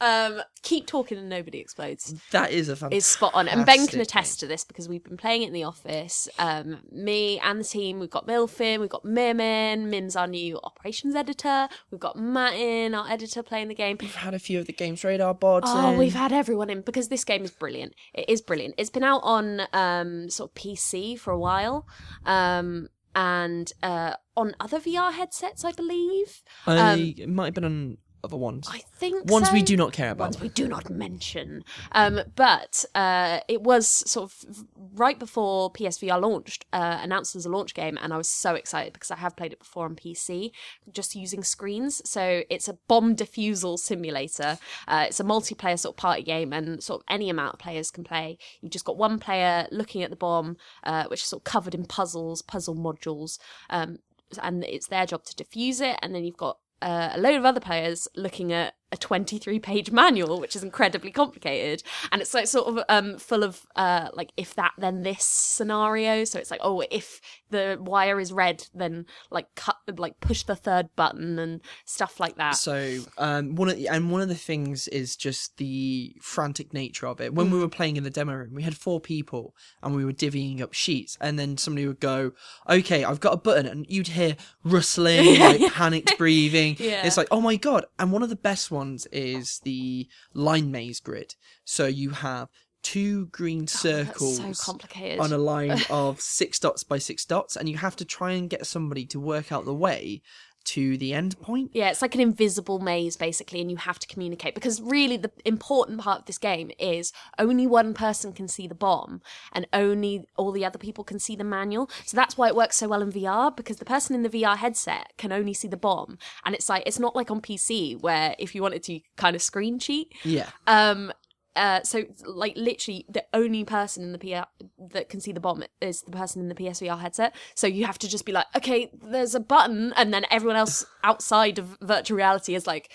Um, 0.01 0.41
keep 0.61 0.87
talking 0.87 1.17
and 1.17 1.29
nobody 1.29 1.59
explodes. 1.59 2.13
That 2.31 2.51
is 2.51 2.69
a 2.69 2.75
fantastic. 2.75 2.97
is 2.97 3.05
spot 3.05 3.31
on. 3.33 3.47
And 3.47 3.65
Ben 3.65 3.87
can 3.87 3.99
attest 3.99 4.39
to 4.41 4.47
this 4.47 4.63
because 4.63 4.89
we've 4.89 5.03
been 5.03 5.17
playing 5.17 5.43
it 5.43 5.47
in 5.47 5.53
the 5.53 5.63
office. 5.63 6.27
Um, 6.37 6.79
me 6.91 7.39
and 7.39 7.59
the 7.59 7.63
team, 7.63 7.99
we've 7.99 8.09
got 8.09 8.27
Milfin, 8.27 8.79
we've 8.79 8.89
got 8.89 9.05
Mim 9.05 9.39
in. 9.39 9.89
Mim's 9.89 10.15
our 10.15 10.27
new 10.27 10.59
operations 10.63 11.15
editor. 11.15 11.69
We've 11.91 11.99
got 11.99 12.17
Matt 12.17 12.55
in, 12.55 12.93
our 12.93 13.09
editor, 13.09 13.43
playing 13.43 13.69
the 13.69 13.75
game. 13.75 13.97
We've 13.99 14.15
had 14.15 14.33
a 14.33 14.39
few 14.39 14.59
of 14.59 14.65
the 14.65 14.73
games 14.73 15.03
radar 15.03 15.33
boards. 15.33 15.67
Oh, 15.69 15.93
in. 15.93 15.97
we've 15.97 16.13
had 16.13 16.31
everyone 16.31 16.69
in 16.69 16.81
because 16.81 17.07
this 17.07 17.23
game 17.23 17.43
is 17.43 17.51
brilliant. 17.51 17.93
It 18.13 18.29
is 18.29 18.41
brilliant. 18.41 18.75
It's 18.77 18.89
been 18.89 19.03
out 19.03 19.21
on 19.23 19.61
um, 19.73 20.29
sort 20.29 20.51
of 20.51 20.55
PC 20.55 21.17
for 21.17 21.31
a 21.31 21.39
while. 21.39 21.87
Um, 22.25 22.89
and 23.15 23.71
uh, 23.81 24.15
on 24.35 24.55
other 24.59 24.79
VR 24.79 25.13
headsets, 25.13 25.63
I 25.63 25.71
believe. 25.71 26.43
I, 26.67 27.15
it 27.17 27.29
might 27.29 27.45
have 27.45 27.53
been 27.53 27.63
on 27.63 27.97
other 28.25 28.35
ones. 28.35 28.67
I 28.69 28.81
think 28.95 29.31
ones 29.31 29.51
we 29.53 29.61
do 29.61 29.77
not 29.77 29.93
care 29.93 30.11
about. 30.11 30.25
ones 30.25 30.41
we 30.41 30.49
do 30.49 30.67
not 30.67 30.89
mention. 30.89 31.63
Um, 31.93 32.19
but 32.35 32.83
uh, 32.93 33.39
it 33.47 33.61
was 33.61 33.87
sort 33.87 34.31
of 34.31 34.65
right 34.95 35.17
before 35.17 35.71
PSVR 35.71 36.19
launched, 36.21 36.65
uh, 36.73 36.99
announced 37.01 37.35
as 37.35 37.45
a 37.45 37.49
launch 37.49 37.73
game, 37.73 37.97
and 38.01 38.13
I 38.13 38.17
was 38.17 38.29
so 38.29 38.55
excited 38.55 38.93
because 38.93 39.11
I 39.11 39.17
have 39.17 39.37
played 39.37 39.53
it 39.53 39.59
before 39.59 39.85
on 39.85 39.95
PC, 39.95 40.51
just 40.91 41.15
using 41.15 41.43
screens. 41.43 42.01
So 42.09 42.43
it's 42.49 42.67
a 42.67 42.77
bomb 42.87 43.15
defusal 43.15 43.79
simulator. 43.79 44.57
Uh, 44.87 45.05
it's 45.07 45.19
a 45.19 45.23
multiplayer 45.23 45.79
sort 45.79 45.93
of 45.93 45.97
party 45.97 46.23
game, 46.23 46.51
and 46.51 46.83
sort 46.83 47.01
of 47.01 47.05
any 47.09 47.29
amount 47.29 47.53
of 47.53 47.59
players 47.59 47.91
can 47.91 48.03
play. 48.03 48.37
You've 48.61 48.71
just 48.73 48.85
got 48.85 48.97
one 48.97 49.19
player 49.19 49.67
looking 49.71 50.03
at 50.03 50.09
the 50.09 50.15
bomb, 50.15 50.57
uh, 50.83 51.05
which 51.05 51.21
is 51.21 51.27
sort 51.27 51.41
of 51.41 51.45
covered 51.45 51.75
in 51.75 51.85
puzzles, 51.85 52.41
puzzle 52.41 52.75
modules. 52.75 53.37
Um, 53.69 53.99
and 54.41 54.63
it's 54.63 54.87
their 54.87 55.05
job 55.05 55.23
to 55.25 55.43
defuse 55.43 55.81
it, 55.81 55.99
and 56.01 56.13
then 56.13 56.23
you've 56.23 56.37
got 56.37 56.57
uh, 56.81 57.09
a 57.13 57.19
load 57.19 57.35
of 57.35 57.45
other 57.45 57.59
players 57.59 58.07
looking 58.15 58.51
at 58.51 58.75
a 58.91 58.97
23 58.97 59.59
page 59.59 59.91
manual 59.91 60.39
which 60.39 60.55
is 60.55 60.63
incredibly 60.63 61.11
complicated. 61.11 61.83
And 62.11 62.21
it's 62.21 62.33
like 62.33 62.47
sort 62.47 62.67
of 62.67 62.83
um 62.87 63.17
full 63.17 63.43
of 63.43 63.65
uh 63.75 64.09
like 64.13 64.31
if 64.37 64.55
that 64.55 64.71
then 64.77 65.03
this 65.03 65.25
scenario. 65.25 66.23
So 66.23 66.39
it's 66.39 66.51
like 66.51 66.61
oh 66.63 66.83
if 66.91 67.19
the 67.51 67.77
wire 67.79 68.19
is 68.19 68.31
red 68.33 68.65
then 68.73 69.05
like 69.29 69.53
cut 69.55 69.77
like 69.97 70.19
push 70.19 70.43
the 70.43 70.55
third 70.55 70.89
button 70.95 71.37
and 71.39 71.61
stuff 71.85 72.19
like 72.19 72.35
that 72.37 72.55
So 72.55 72.99
um, 73.17 73.55
one 73.55 73.69
of 73.69 73.77
the, 73.77 73.87
and 73.87 74.11
one 74.11 74.21
of 74.21 74.29
the 74.29 74.35
things 74.35 74.87
is 74.87 75.15
just 75.15 75.57
the 75.57 76.15
frantic 76.21 76.73
nature 76.73 77.07
of 77.07 77.21
it. 77.21 77.33
When 77.33 77.51
we 77.51 77.59
were 77.59 77.69
playing 77.69 77.97
in 77.97 78.03
the 78.03 78.09
demo 78.09 78.33
room, 78.33 78.53
we 78.53 78.63
had 78.63 78.75
four 78.75 78.99
people 78.99 79.55
and 79.81 79.95
we 79.95 80.03
were 80.05 80.11
divvying 80.13 80.61
up 80.61 80.73
sheets, 80.73 81.17
and 81.21 81.37
then 81.37 81.57
somebody 81.57 81.87
would 81.87 81.99
go, 81.99 82.31
"Okay, 82.69 83.03
I've 83.03 83.19
got 83.19 83.33
a 83.33 83.37
button," 83.37 83.65
and 83.67 83.85
you'd 83.89 84.07
hear 84.07 84.35
rustling, 84.63 85.39
like 85.39 85.73
panicked 85.73 86.17
breathing. 86.17 86.75
Yeah. 86.85 87.05
It's 87.05 87.17
like, 87.17 87.27
oh 87.31 87.41
my 87.41 87.55
god! 87.55 87.85
And 87.97 88.11
one 88.11 88.21
of 88.21 88.29
the 88.29 88.35
best 88.35 88.69
ones 88.69 89.07
is 89.11 89.59
the 89.63 90.07
line 90.33 90.71
maze 90.71 90.99
grid. 90.99 91.35
So 91.63 91.87
you 91.87 92.11
have 92.11 92.49
two 92.85 93.25
green 93.27 93.63
Oh, 93.63 93.65
circles 93.65 94.37
so 94.59 94.77
on 95.19 95.33
a 95.33 95.37
line 95.39 95.81
of 95.89 96.21
six 96.21 96.59
dots 96.59 96.83
by 96.83 96.99
six 96.99 97.25
dots, 97.25 97.57
and 97.57 97.67
you 97.67 97.77
have 97.77 97.95
to 97.95 98.05
try 98.05 98.33
and 98.33 98.47
get 98.47 98.67
somebody 98.67 99.05
to 99.07 99.19
work 99.19 99.51
out 99.51 99.65
the 99.65 99.73
way 99.73 100.21
to 100.65 100.97
the 100.97 101.13
end 101.13 101.39
point. 101.41 101.71
Yeah, 101.73 101.89
it's 101.89 102.01
like 102.01 102.15
an 102.15 102.21
invisible 102.21 102.79
maze 102.79 103.17
basically, 103.17 103.59
and 103.59 103.71
you 103.71 103.77
have 103.77 103.97
to 103.99 104.07
communicate 104.07 104.53
because 104.53 104.81
really 104.81 105.17
the 105.17 105.31
important 105.45 105.99
part 105.99 106.19
of 106.21 106.25
this 106.25 106.37
game 106.37 106.71
is 106.77 107.11
only 107.39 107.65
one 107.65 107.95
person 107.95 108.33
can 108.33 108.47
see 108.47 108.67
the 108.67 108.75
bomb, 108.75 109.21
and 109.51 109.67
only 109.73 110.25
all 110.37 110.51
the 110.51 110.65
other 110.65 110.79
people 110.79 111.03
can 111.03 111.17
see 111.17 111.35
the 111.35 111.43
manual. 111.43 111.89
So 112.05 112.15
that's 112.15 112.37
why 112.37 112.47
it 112.49 112.55
works 112.55 112.75
so 112.75 112.87
well 112.87 113.01
in 113.01 113.11
VR 113.11 113.55
because 113.55 113.77
the 113.77 113.85
person 113.85 114.15
in 114.15 114.21
the 114.21 114.29
VR 114.29 114.57
headset 114.57 115.13
can 115.17 115.31
only 115.31 115.55
see 115.55 115.67
the 115.67 115.77
bomb, 115.77 116.19
and 116.45 116.53
it's 116.53 116.69
like 116.69 116.83
it's 116.85 116.99
not 116.99 117.15
like 117.15 117.31
on 117.31 117.41
PC 117.41 117.99
where 117.99 118.35
if 118.37 118.53
you 118.53 118.61
wanted 118.61 118.83
to, 118.83 118.93
you 118.93 119.01
kind 119.17 119.35
of 119.35 119.41
screen 119.41 119.79
cheat. 119.79 120.13
Yeah. 120.23 120.49
Um, 120.67 121.11
uh, 121.55 121.81
so 121.83 122.03
like 122.25 122.53
literally 122.55 123.05
the 123.09 123.25
only 123.33 123.63
person 123.63 124.03
in 124.03 124.11
the 124.11 124.17
PR 124.19 124.65
that 124.93 125.09
can 125.09 125.19
see 125.21 125.31
the 125.31 125.39
bomb 125.39 125.63
is 125.81 126.01
the 126.01 126.11
person 126.11 126.41
in 126.41 126.49
the 126.49 126.55
PSVR 126.55 126.99
headset. 126.99 127.35
So 127.55 127.67
you 127.67 127.85
have 127.85 127.97
to 127.99 128.09
just 128.09 128.25
be 128.25 128.31
like, 128.31 128.47
okay, 128.55 128.89
there's 128.93 129.35
a 129.35 129.39
button, 129.39 129.93
and 129.95 130.13
then 130.13 130.25
everyone 130.29 130.57
else 130.57 130.85
outside 131.03 131.59
of 131.59 131.77
virtual 131.81 132.17
reality 132.17 132.55
is 132.55 132.67
like, 132.67 132.91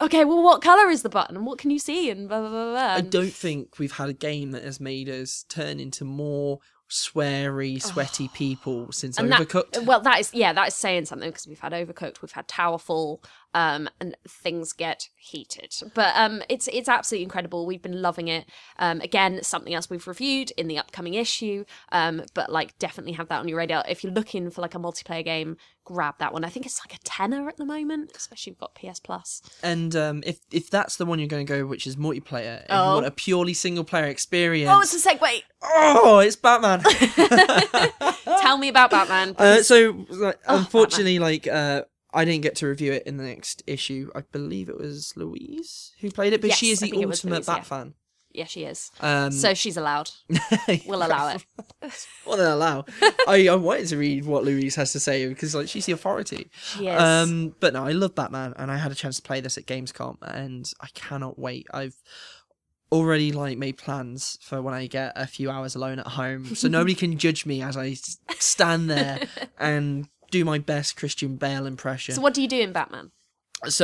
okay, 0.00 0.24
well, 0.24 0.42
what 0.42 0.62
color 0.62 0.88
is 0.90 1.02
the 1.02 1.08
button, 1.08 1.36
and 1.36 1.46
what 1.46 1.58
can 1.58 1.70
you 1.70 1.78
see, 1.78 2.10
and 2.10 2.28
blah 2.28 2.40
blah 2.40 2.50
blah. 2.50 2.70
blah. 2.72 2.94
I 2.94 3.00
don't 3.00 3.32
think 3.32 3.78
we've 3.78 3.92
had 3.92 4.08
a 4.08 4.14
game 4.14 4.52
that 4.52 4.64
has 4.64 4.80
made 4.80 5.08
us 5.08 5.44
turn 5.48 5.80
into 5.80 6.04
more 6.04 6.60
sweary, 6.94 7.82
sweaty 7.92 8.28
people 8.28 8.92
since 8.92 9.18
and 9.18 9.30
that- 9.30 9.40
Overcooked. 9.40 9.84
well, 9.84 10.00
that 10.00 10.20
is 10.20 10.32
yeah, 10.32 10.52
that 10.52 10.68
is 10.68 10.74
saying 10.74 11.06
something 11.06 11.28
because 11.28 11.46
we've 11.46 11.58
had 11.58 11.72
Overcooked, 11.72 12.22
we've 12.22 12.32
had 12.32 12.46
Towerfall, 12.48 13.22
um, 13.52 13.88
and 14.00 14.16
things 14.26 14.72
get 14.72 15.08
heated. 15.16 15.74
But 15.94 16.12
um, 16.16 16.42
it's 16.48 16.68
it's 16.72 16.88
absolutely 16.88 17.24
incredible. 17.24 17.66
We've 17.66 17.82
been 17.82 18.00
loving 18.00 18.28
it. 18.28 18.48
Um, 18.78 19.00
again, 19.00 19.42
something 19.42 19.74
else 19.74 19.90
we've 19.90 20.06
reviewed 20.06 20.52
in 20.52 20.68
the 20.68 20.78
upcoming 20.78 21.14
issue. 21.14 21.64
Um, 21.90 22.22
but 22.34 22.50
like 22.50 22.78
definitely 22.78 23.12
have 23.14 23.28
that 23.28 23.40
on 23.40 23.48
your 23.48 23.58
radar 23.58 23.84
if 23.88 24.04
you're 24.04 24.12
looking 24.12 24.50
for 24.50 24.60
like 24.62 24.74
a 24.74 24.78
multiplayer 24.78 25.24
game. 25.24 25.56
Grab 25.84 26.14
that 26.18 26.32
one. 26.32 26.44
I 26.44 26.48
think 26.48 26.64
it's 26.64 26.80
like 26.80 26.94
a 26.94 26.98
tenner 27.04 27.46
at 27.48 27.56
the 27.58 27.64
moment, 27.66 28.12
especially 28.16 28.52
if 28.52 28.56
you've 28.58 28.58
got 28.58 28.74
PS 28.74 29.00
Plus. 29.00 29.42
and 29.62 29.94
um, 29.94 30.22
if 30.26 30.38
if 30.50 30.70
that's 30.70 30.96
the 30.96 31.04
one 31.04 31.18
you're 31.18 31.28
going 31.28 31.46
to 31.46 31.52
go, 31.52 31.66
which 31.66 31.86
is 31.86 31.96
multiplayer, 31.96 32.60
and 32.60 32.66
Oh. 32.70 32.88
you 32.88 32.94
want 32.94 33.06
a 33.06 33.10
purely 33.10 33.52
single 33.54 33.84
player 33.84 34.06
experience, 34.06 34.70
Oh, 34.72 34.80
it's 34.80 34.94
a 35.06 35.08
segue. 35.10 35.42
oh, 35.62 36.20
it's 36.20 36.36
Batman. 36.36 36.80
Tell 38.40 38.58
me 38.58 38.68
about 38.68 38.90
Batman. 38.90 39.34
Uh, 39.38 39.62
so, 39.62 40.06
like, 40.10 40.38
Oh, 40.46 40.58
unfortunately, 40.58 41.18
like, 41.18 41.46
uh, 41.46 41.82
I 42.12 42.24
didn't 42.24 42.42
get 42.42 42.56
to 42.56 42.66
review 42.68 42.92
it 42.92 43.02
in 43.06 43.16
the 43.16 43.24
next 43.24 43.62
issue. 43.66 44.10
I 44.14 44.20
believe 44.32 44.68
it 44.68 44.78
was 44.78 45.12
Louise 45.16 45.92
who 46.00 46.10
played 46.10 46.32
it, 46.32 46.40
but 46.40 46.52
she 46.52 46.70
is 46.70 46.78
the 46.80 46.90
think 46.90 47.02
it 47.02 47.06
was 47.06 47.18
ultimate 47.24 47.34
Louise, 47.38 47.46
Bat 47.46 47.56
yeah. 47.58 47.62
fan. 47.64 47.94
Yeah, 48.34 48.44
she 48.46 48.64
is. 48.64 48.90
Um, 49.00 49.30
So 49.30 49.54
she's 49.54 49.76
allowed. 49.76 50.10
We'll 50.86 51.04
allow 51.06 51.28
it. 51.34 51.44
What 52.24 52.36
they 52.36 52.44
allow. 52.44 52.84
I, 53.28 53.48
I 53.48 53.54
wanted 53.56 53.88
to 53.88 53.96
read 53.98 54.24
what 54.24 54.44
Louise 54.44 54.74
has 54.76 54.92
to 54.92 55.00
say 55.00 55.26
because 55.28 55.54
like 55.54 55.68
she's 55.68 55.86
the 55.86 55.92
authority. 55.92 56.50
She 56.54 56.88
is. 56.88 57.00
Um, 57.00 57.54
but 57.60 57.72
no, 57.74 57.84
I 57.84 57.92
love 57.92 58.14
Batman, 58.14 58.54
and 58.56 58.70
I 58.70 58.76
had 58.78 58.90
a 58.90 58.94
chance 58.94 59.16
to 59.16 59.22
play 59.22 59.40
this 59.40 59.56
at 59.58 59.66
Gamescom, 59.66 60.16
and 60.22 60.70
I 60.80 60.88
cannot 60.94 61.38
wait. 61.38 61.66
I've 61.72 61.96
already 62.90 63.32
like 63.32 63.58
made 63.58 63.76
plans 63.76 64.38
for 64.40 64.62
when 64.62 64.72
I 64.74 64.86
get 64.86 65.12
a 65.16 65.26
few 65.26 65.50
hours 65.50 65.74
alone 65.74 65.98
at 65.98 66.06
home, 66.06 66.54
so 66.54 66.68
nobody 66.68 66.94
can 66.94 67.18
judge 67.18 67.44
me 67.46 67.62
as 67.62 67.76
I 67.76 67.96
stand 68.38 68.88
there 68.90 69.20
and 69.58 70.08
do 70.30 70.44
my 70.44 70.58
best 70.58 70.96
Christian 70.96 71.36
Bale 71.36 71.66
impression. 71.66 72.14
so 72.14 72.18
So, 72.20 72.22
what 72.22 72.34
do 72.34 72.42
you 72.42 72.48
do 72.48 72.60
in 72.60 72.72
Batman? 72.72 73.10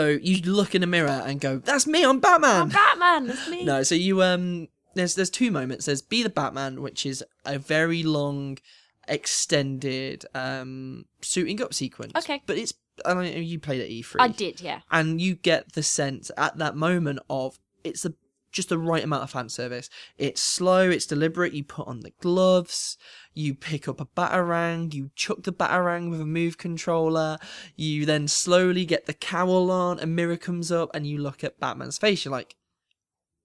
You 0.09 0.43
look 0.43 0.75
in 0.75 0.83
a 0.83 0.87
mirror 0.87 1.23
and 1.25 1.41
go, 1.41 1.59
"That's 1.59 1.87
me, 1.87 2.05
I'm 2.05 2.21
Batman." 2.21 2.63
I'm 2.63 2.69
Batman, 2.69 3.27
that's 3.29 3.49
me. 3.49 3.65
No, 3.65 3.83
so 3.83 3.95
you 3.95 4.23
um 4.23 4.69
there's 4.95 5.15
there's 5.15 5.31
two 5.31 5.51
moments. 5.51 5.87
There's 5.87 6.03
Be 6.03 6.23
the 6.23 6.31
Batman, 6.31 6.83
which 6.83 7.07
is 7.07 7.25
a 7.45 7.59
very 7.59 8.03
long, 8.03 8.59
extended 9.09 10.25
um 10.35 11.07
suiting 11.23 11.63
up 11.63 11.75
sequence. 11.75 12.13
Okay. 12.17 12.43
But 12.47 12.59
it's 12.59 12.75
I 13.05 13.15
know 13.15 13.23
you 13.23 13.59
played 13.59 13.81
at 13.81 13.89
E3. 13.89 14.17
I 14.19 14.29
did, 14.29 14.61
yeah. 14.61 14.81
And 14.91 15.21
you 15.21 15.35
get 15.35 15.73
the 15.73 15.83
sense 15.83 16.31
at 16.37 16.59
that 16.59 16.77
moment 16.77 17.21
of 17.29 17.59
it's 17.85 18.03
the 18.03 18.15
just 18.53 18.69
the 18.69 18.79
right 18.79 19.05
amount 19.05 19.23
of 19.23 19.31
fan 19.31 19.49
service. 19.49 19.89
It's 20.19 20.43
slow, 20.43 20.89
it's 20.91 21.07
deliberate. 21.07 21.53
You 21.53 21.65
put 21.65 21.87
on 21.87 22.01
the 22.01 22.13
gloves, 22.21 22.97
you 23.35 23.55
pick 23.55 23.87
up 23.89 24.01
a 24.01 24.07
batarang, 24.07 24.93
you 24.93 25.11
chuck 25.15 25.43
the 25.45 25.53
batarang 25.53 26.11
with 26.11 26.21
a 26.21 26.27
move 26.27 26.59
controller, 26.59 27.39
you 27.77 28.05
then 28.07 28.27
slowly 28.29 28.85
get 28.85 29.07
the 29.07 29.15
cowl 29.15 29.71
on, 29.71 30.01
a 30.01 30.07
mirror 30.07 30.37
comes 30.37 30.73
up, 30.73 30.91
and 30.95 31.07
you 31.07 31.19
look 31.19 31.45
at 31.45 31.61
Batman's 31.61 31.99
face. 31.99 32.25
You're 32.25 32.33
like, 32.33 32.57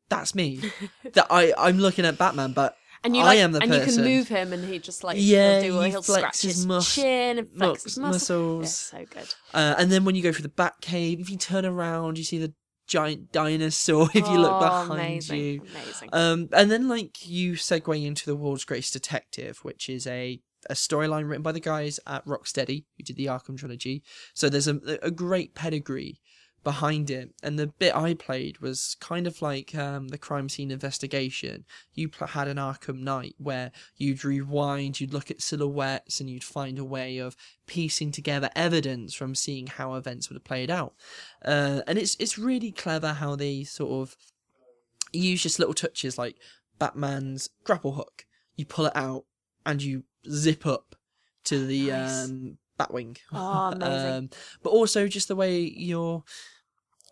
that's 0.09 0.35
me. 0.35 0.61
that 1.13 1.27
I 1.29 1.53
I'm 1.57 1.77
looking 1.79 2.05
at 2.05 2.17
Batman, 2.17 2.53
but 2.53 2.75
And 3.03 3.15
you 3.15 3.21
I 3.21 3.25
like, 3.25 3.39
am 3.39 3.51
the 3.51 3.59
person. 3.59 3.73
and 3.73 3.87
you 3.89 3.95
can 3.95 4.03
move 4.03 4.27
him, 4.27 4.53
and 4.53 4.65
he 4.65 4.79
just 4.79 5.03
like 5.03 5.17
Yeah, 5.19 5.61
he'll 5.61 5.73
do 5.77 5.79
he 5.81 5.89
he'll 5.91 6.01
flex 6.01 6.19
scratch 6.39 6.41
his 6.41 6.65
mus- 6.65 6.93
chin 6.95 7.39
and 7.39 7.51
flex 7.51 7.83
his 7.83 7.97
muscles. 7.97 8.13
muscles. 8.29 8.91
Yeah, 8.93 8.99
so 8.99 9.05
good. 9.13 9.33
Uh, 9.53 9.75
and 9.77 9.91
then 9.91 10.05
when 10.05 10.15
you 10.15 10.21
go 10.23 10.31
through 10.31 10.43
the 10.43 10.49
Batcave, 10.49 11.19
if 11.21 11.29
you 11.29 11.37
turn 11.37 11.65
around, 11.65 12.17
you 12.17 12.23
see 12.23 12.37
the 12.37 12.53
giant 12.87 13.31
dinosaur. 13.31 14.07
If 14.13 14.27
you 14.27 14.37
look 14.37 14.51
Oh, 14.53 14.59
behind 14.59 14.91
amazing, 14.91 15.39
you, 15.39 15.61
amazing. 15.73 16.09
um, 16.13 16.49
and 16.53 16.69
then 16.71 16.87
like 16.87 17.27
you 17.27 17.53
segue 17.53 18.05
into 18.05 18.25
the 18.25 18.35
World's 18.35 18.65
Greatest 18.65 18.93
Detective, 18.93 19.59
which 19.63 19.89
is 19.89 20.05
a 20.07 20.41
a 20.67 20.73
storyline 20.73 21.27
written 21.29 21.43
by 21.43 21.51
the 21.51 21.59
guys 21.59 21.99
at 22.07 22.25
Rocksteady 22.25 22.85
who 22.97 23.03
did 23.03 23.17
the 23.17 23.27
Arkham 23.27 23.55
trilogy. 23.57 24.03
So 24.33 24.49
there's 24.49 24.67
a 24.67 24.79
a 25.03 25.11
great 25.11 25.53
pedigree 25.55 26.19
behind 26.65 27.09
it, 27.09 27.29
and 27.41 27.57
the 27.57 27.67
bit 27.67 27.95
I 27.95 28.13
played 28.15 28.57
was 28.59 28.97
kind 28.99 29.25
of 29.27 29.41
like 29.41 29.73
um, 29.73 30.09
the 30.09 30.17
crime 30.17 30.49
scene 30.49 30.71
investigation. 30.71 31.63
You 31.93 32.09
pl- 32.09 32.27
had 32.27 32.49
an 32.49 32.57
Arkham 32.57 32.99
Knight 32.99 33.35
where 33.37 33.71
you'd 33.95 34.25
rewind, 34.25 34.99
you'd 34.99 35.13
look 35.13 35.31
at 35.31 35.41
silhouettes, 35.41 36.19
and 36.19 36.29
you'd 36.29 36.43
find 36.43 36.77
a 36.77 36.83
way 36.83 37.19
of 37.19 37.37
piecing 37.67 38.11
together 38.11 38.49
evidence 38.53 39.13
from 39.13 39.33
seeing 39.35 39.67
how 39.67 39.93
events 39.93 40.27
would 40.27 40.35
have 40.35 40.43
played 40.43 40.69
out. 40.69 40.93
Uh, 41.45 41.79
and 41.87 41.97
it's 41.97 42.17
it's 42.19 42.37
really 42.37 42.73
clever 42.73 43.13
how 43.13 43.37
they 43.37 43.63
sort 43.63 43.91
of 44.01 44.17
use 45.13 45.43
just 45.43 45.59
little 45.59 45.73
touches 45.73 46.17
like 46.17 46.35
Batman's 46.77 47.49
grapple 47.63 47.93
hook. 47.93 48.25
You 48.57 48.65
pull 48.65 48.87
it 48.87 48.95
out 48.95 49.23
and 49.65 49.81
you 49.81 50.03
zip 50.29 50.65
up 50.65 50.95
to 51.45 51.65
the 51.65 51.91
Nice. 51.91 52.25
um, 52.25 52.57
Batwing. 52.79 53.17
Oh, 53.31 53.71
amazing. 53.71 54.13
um, 54.17 54.29
but 54.61 54.71
also 54.71 55.07
just 55.07 55.27
the 55.27 55.35
way 55.35 55.59
you're 55.61 56.23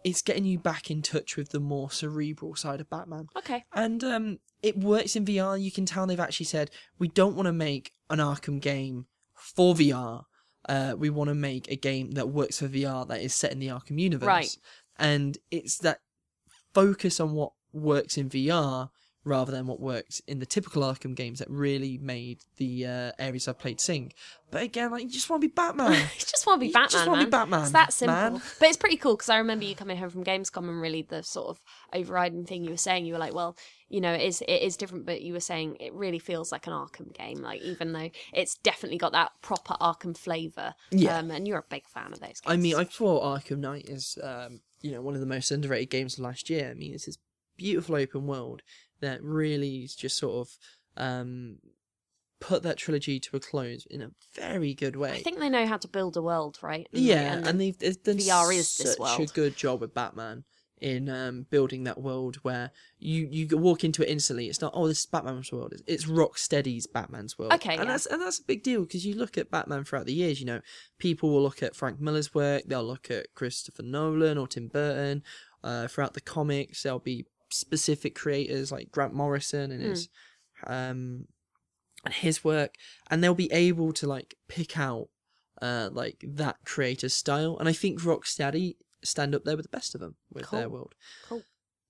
it's 0.03 0.21
getting 0.21 0.45
you 0.45 0.59
back 0.59 0.91
in 0.91 1.01
touch 1.01 1.37
with 1.37 1.49
the 1.49 1.59
more 1.59 1.89
cerebral 1.89 2.55
side 2.55 2.81
of 2.81 2.89
Batman. 2.89 3.27
Okay. 3.37 3.63
And 3.73 4.03
um, 4.03 4.39
it 4.61 4.77
works 4.77 5.15
in 5.15 5.25
VR. 5.25 5.61
You 5.61 5.71
can 5.71 5.85
tell 5.85 6.05
they've 6.05 6.19
actually 6.19 6.45
said 6.45 6.71
we 6.99 7.07
don't 7.07 7.35
want 7.35 7.47
to 7.47 7.53
make 7.53 7.93
an 8.09 8.19
Arkham 8.19 8.59
game 8.59 9.05
for 9.33 9.73
VR. 9.73 10.23
Uh, 10.67 10.95
we 10.97 11.09
want 11.09 11.29
to 11.29 11.35
make 11.35 11.69
a 11.69 11.75
game 11.75 12.11
that 12.11 12.29
works 12.29 12.59
for 12.59 12.67
VR 12.67 13.07
that 13.07 13.21
is 13.21 13.33
set 13.33 13.51
in 13.51 13.59
the 13.59 13.67
Arkham 13.67 13.99
universe. 13.99 14.27
Right. 14.27 14.57
And 14.97 15.37
it's 15.51 15.77
that 15.79 15.99
focus 16.73 17.19
on 17.19 17.33
what 17.33 17.53
works 17.71 18.17
in 18.17 18.29
VR 18.29 18.89
rather 19.25 19.51
than 19.51 19.67
what 19.67 19.79
works 19.79 20.21
in 20.27 20.39
the 20.39 20.45
typical 20.45 20.81
Arkham 20.83 21.15
games 21.15 21.39
that 21.39 21.49
really 21.49 21.97
made 21.97 22.39
the 22.57 22.85
uh, 22.85 23.11
areas 23.17 23.47
I've 23.47 23.57
played 23.59 23.79
sing. 23.79 24.11
But 24.51 24.63
again, 24.63 24.91
like 24.91 25.03
you 25.03 25.09
just 25.09 25.29
want 25.29 25.41
to 25.41 25.47
be 25.47 25.53
Batman. 25.53 25.91
You 25.93 26.07
just 26.19 26.45
want 26.45 26.57
to 26.57 26.61
be 26.61 26.67
You 26.67 26.73
Batman. 26.73 26.89
just 26.91 27.07
wanna 27.07 27.23
be. 27.25 27.29
Batman, 27.31 27.61
It's 27.61 27.71
that 27.71 27.93
simple. 27.93 28.15
man. 28.15 28.41
But 28.59 28.67
it's 28.67 28.77
pretty 28.77 28.97
cool 28.97 29.15
because 29.15 29.29
I 29.29 29.37
remember 29.37 29.63
you 29.65 29.75
coming 29.75 29.97
home 29.97 30.09
from 30.09 30.23
Gamescom 30.25 30.67
and 30.69 30.81
really 30.81 31.01
the 31.03 31.23
sort 31.23 31.47
of 31.47 31.63
overriding 31.93 32.45
thing 32.45 32.63
you 32.63 32.71
were 32.71 32.77
saying. 32.77 33.05
You 33.05 33.13
were 33.13 33.19
like, 33.19 33.33
well, 33.33 33.55
you 33.89 34.01
know, 34.01 34.11
it 34.13 34.21
is 34.21 34.41
it 34.41 34.61
is 34.61 34.75
different, 34.77 35.05
but 35.05 35.21
you 35.21 35.33
were 35.33 35.39
saying 35.39 35.77
it 35.79 35.93
really 35.93 36.19
feels 36.19 36.51
like 36.51 36.67
an 36.67 36.73
Arkham 36.73 37.13
game. 37.13 37.37
Like 37.41 37.61
even 37.61 37.93
though 37.93 38.09
it's 38.33 38.55
definitely 38.55 38.97
got 38.97 39.13
that 39.13 39.31
proper 39.41 39.75
Arkham 39.79 40.17
flavor. 40.17 40.73
Yeah. 40.91 41.17
Um, 41.17 41.31
and 41.31 41.47
you're 41.47 41.59
a 41.59 41.65
big 41.69 41.87
fan 41.87 42.11
of 42.13 42.19
those. 42.19 42.41
Games. 42.41 42.43
I 42.45 42.57
mean, 42.57 42.75
I 42.75 42.83
thought 42.83 43.23
Arkham 43.23 43.59
Knight 43.59 43.85
is, 43.87 44.17
um, 44.21 44.59
you 44.81 44.91
know, 44.91 45.01
one 45.01 45.13
of 45.15 45.21
the 45.21 45.27
most 45.27 45.49
underrated 45.49 45.89
games 45.89 46.15
of 46.15 46.19
last 46.25 46.49
year. 46.49 46.69
I 46.69 46.73
mean, 46.73 46.93
it's 46.93 47.05
this 47.05 47.17
beautiful 47.55 47.95
open 47.95 48.25
world 48.27 48.61
that 49.03 49.23
really 49.23 49.87
just 49.95 50.17
sort 50.17 50.47
of 50.47 50.57
um, 50.97 51.57
put 52.39 52.63
that 52.63 52.77
trilogy 52.77 53.19
to 53.19 53.37
a 53.37 53.39
close 53.39 53.85
in 53.89 54.01
a 54.01 54.11
very 54.35 54.73
good 54.73 54.95
way. 54.95 55.11
I 55.11 55.21
think 55.21 55.39
they 55.39 55.49
know 55.49 55.65
how 55.65 55.77
to 55.77 55.87
build 55.87 56.17
a 56.17 56.21
world, 56.21 56.59
right? 56.61 56.87
And, 56.91 57.01
yeah, 57.01 57.33
and 57.33 57.47
and 57.47 57.61
they've, 57.61 57.77
they've 57.77 58.03
done 58.03 58.17
VR 58.17 58.53
is 58.53 58.75
this 58.75 58.95
such 58.95 59.19
a 59.19 59.25
good 59.33 59.55
job 59.55 59.81
with 59.81 59.93
Batman 59.93 60.43
in 60.83 61.07
um, 61.07 61.45
building 61.49 61.85
that 61.85 62.01
world 62.01 62.35
where 62.41 62.71
you 62.99 63.25
you 63.31 63.57
walk 63.57 63.85
into 63.85 64.03
it 64.03 64.09
instantly. 64.09 64.47
It's 64.47 64.59
not 64.59 64.73
oh 64.75 64.87
this 64.89 64.99
is 64.99 65.05
Batman's 65.05 65.51
world. 65.51 65.71
It's, 65.71 65.83
it's 65.87 66.05
Rocksteady's 66.05 66.85
Batman's 66.85 67.39
world. 67.39 67.53
Okay, 67.53 67.75
and 67.75 67.85
yeah. 67.85 67.91
that's 67.91 68.05
and 68.05 68.21
that's 68.21 68.39
a 68.39 68.43
big 68.43 68.61
deal 68.61 68.81
because 68.81 69.05
you 69.05 69.15
look 69.15 69.37
at 69.37 69.49
Batman 69.49 69.85
throughout 69.85 70.05
the 70.05 70.13
years. 70.13 70.41
You 70.41 70.45
know, 70.45 70.59
people 70.99 71.29
will 71.31 71.41
look 71.41 71.63
at 71.63 71.77
Frank 71.77 72.01
Miller's 72.01 72.33
work. 72.33 72.63
They'll 72.67 72.83
look 72.83 73.09
at 73.09 73.33
Christopher 73.33 73.83
Nolan 73.83 74.37
or 74.37 74.47
Tim 74.47 74.67
Burton. 74.67 75.23
Uh, 75.63 75.87
throughout 75.87 76.13
the 76.13 76.19
comics, 76.19 76.83
there'll 76.83 76.99
be 76.99 77.25
specific 77.53 78.15
creators 78.15 78.71
like 78.71 78.91
Grant 78.91 79.13
Morrison 79.13 79.71
and 79.71 79.81
his 79.81 80.09
um 80.67 81.27
and 82.05 82.13
his 82.13 82.43
work, 82.43 82.75
and 83.09 83.23
they'll 83.23 83.33
be 83.33 83.51
able 83.51 83.93
to 83.93 84.07
like 84.07 84.35
pick 84.49 84.77
out 84.77 85.07
uh, 85.61 85.89
like 85.91 86.23
that 86.27 86.57
creator's 86.65 87.13
style. 87.13 87.57
And 87.57 87.69
I 87.69 87.73
think 87.73 88.01
Rocksteady 88.01 88.75
stand 89.03 89.33
up 89.33 89.45
there 89.45 89.55
with 89.55 89.65
the 89.65 89.77
best 89.77 89.95
of 89.95 90.01
them 90.01 90.15
with 90.31 90.49
their 90.51 90.69
world. 90.69 90.95
Cool. 91.27 91.43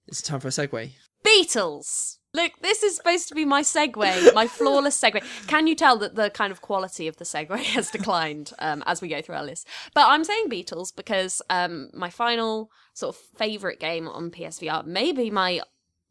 It's 0.08 0.22
time 0.22 0.40
for 0.40 0.50
a 0.50 0.52
segue. 0.52 0.92
Beatles. 1.26 2.18
Look, 2.36 2.54
this 2.62 2.82
is 2.82 2.96
supposed 2.96 3.28
to 3.28 3.36
be 3.36 3.46
my 3.46 3.62
segue, 3.62 4.34
my 4.34 4.48
flawless 4.48 5.00
segue. 5.00 5.24
Can 5.48 5.68
you 5.68 5.76
tell 5.76 5.98
that 6.00 6.16
the 6.16 6.32
kind 6.32 6.52
of 6.52 6.62
quality 6.62 7.08
of 7.08 7.18
the 7.18 7.26
segue 7.26 7.56
has 7.76 7.92
declined 7.92 8.54
um, 8.58 8.84
as 8.88 9.02
we 9.02 9.08
go 9.08 9.22
through 9.22 9.36
our 9.36 9.44
list? 9.44 9.68
But 9.94 10.08
I'm 10.08 10.24
saying 10.24 10.50
Beatles 10.50 10.96
because 10.96 11.44
um, 11.52 11.92
my 11.94 12.10
final 12.10 12.72
sort 12.94 13.16
of 13.16 13.22
favorite 13.38 13.80
game 13.80 14.08
on 14.08 14.32
PSVR, 14.32 14.84
maybe 14.84 15.30
my 15.30 15.62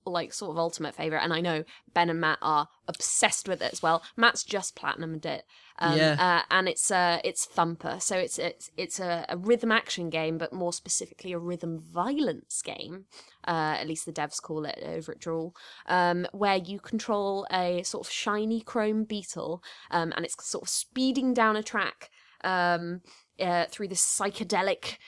like 0.05 0.33
sort 0.33 0.51
of 0.51 0.59
ultimate 0.59 0.95
favorite, 0.95 1.23
and 1.23 1.33
I 1.33 1.41
know 1.41 1.65
Ben 1.95 2.11
and 2.11 2.21
Matt 2.21 2.39
are 2.43 2.69
obsessed 2.89 3.49
with 3.49 3.63
it 3.63 3.73
as 3.73 3.83
well. 3.83 4.03
Matt's 4.17 4.43
just 4.45 4.77
platinumed 4.77 5.25
it, 5.25 5.45
um, 5.79 5.99
Yeah. 5.99 6.17
uh, 6.19 6.43
and 6.51 6.69
it's 6.69 6.91
uh, 6.91 7.21
it's 7.25 7.45
Thumper, 7.47 7.99
so 8.01 8.17
it's 8.17 8.39
it's 8.39 8.71
it's 8.77 9.01
a, 9.01 9.25
a 9.29 9.37
rhythm 9.37 9.73
action 9.73 10.11
game, 10.11 10.39
but 10.39 10.53
more 10.53 10.73
specifically 10.73 11.33
a 11.33 11.39
rhythm 11.39 11.79
violence 11.81 12.63
game. 12.63 13.05
Uh, 13.47 13.77
at 13.81 13.89
least 13.89 14.07
the 14.07 14.13
devs 14.13 14.41
call 14.41 14.65
it 14.65 14.79
over 14.85 15.13
at 15.13 15.19
Drool, 15.19 15.55
um, 15.87 16.27
where 16.33 16.57
you 16.57 16.79
control 16.79 17.47
a 17.53 17.83
sort 17.83 18.07
of 18.07 18.13
shiny 18.13 18.61
chrome 18.61 19.05
beetle, 19.05 19.63
um, 19.91 20.13
and 20.17 20.25
it's 20.25 20.37
sort 20.45 20.63
of 20.63 20.69
speeding 20.69 21.35
down 21.35 21.57
a 21.57 21.63
track. 21.63 22.11
Um, 22.45 23.03
uh, 23.41 23.67
through 23.71 23.89
this 23.89 24.03
psychedelic, 24.03 24.99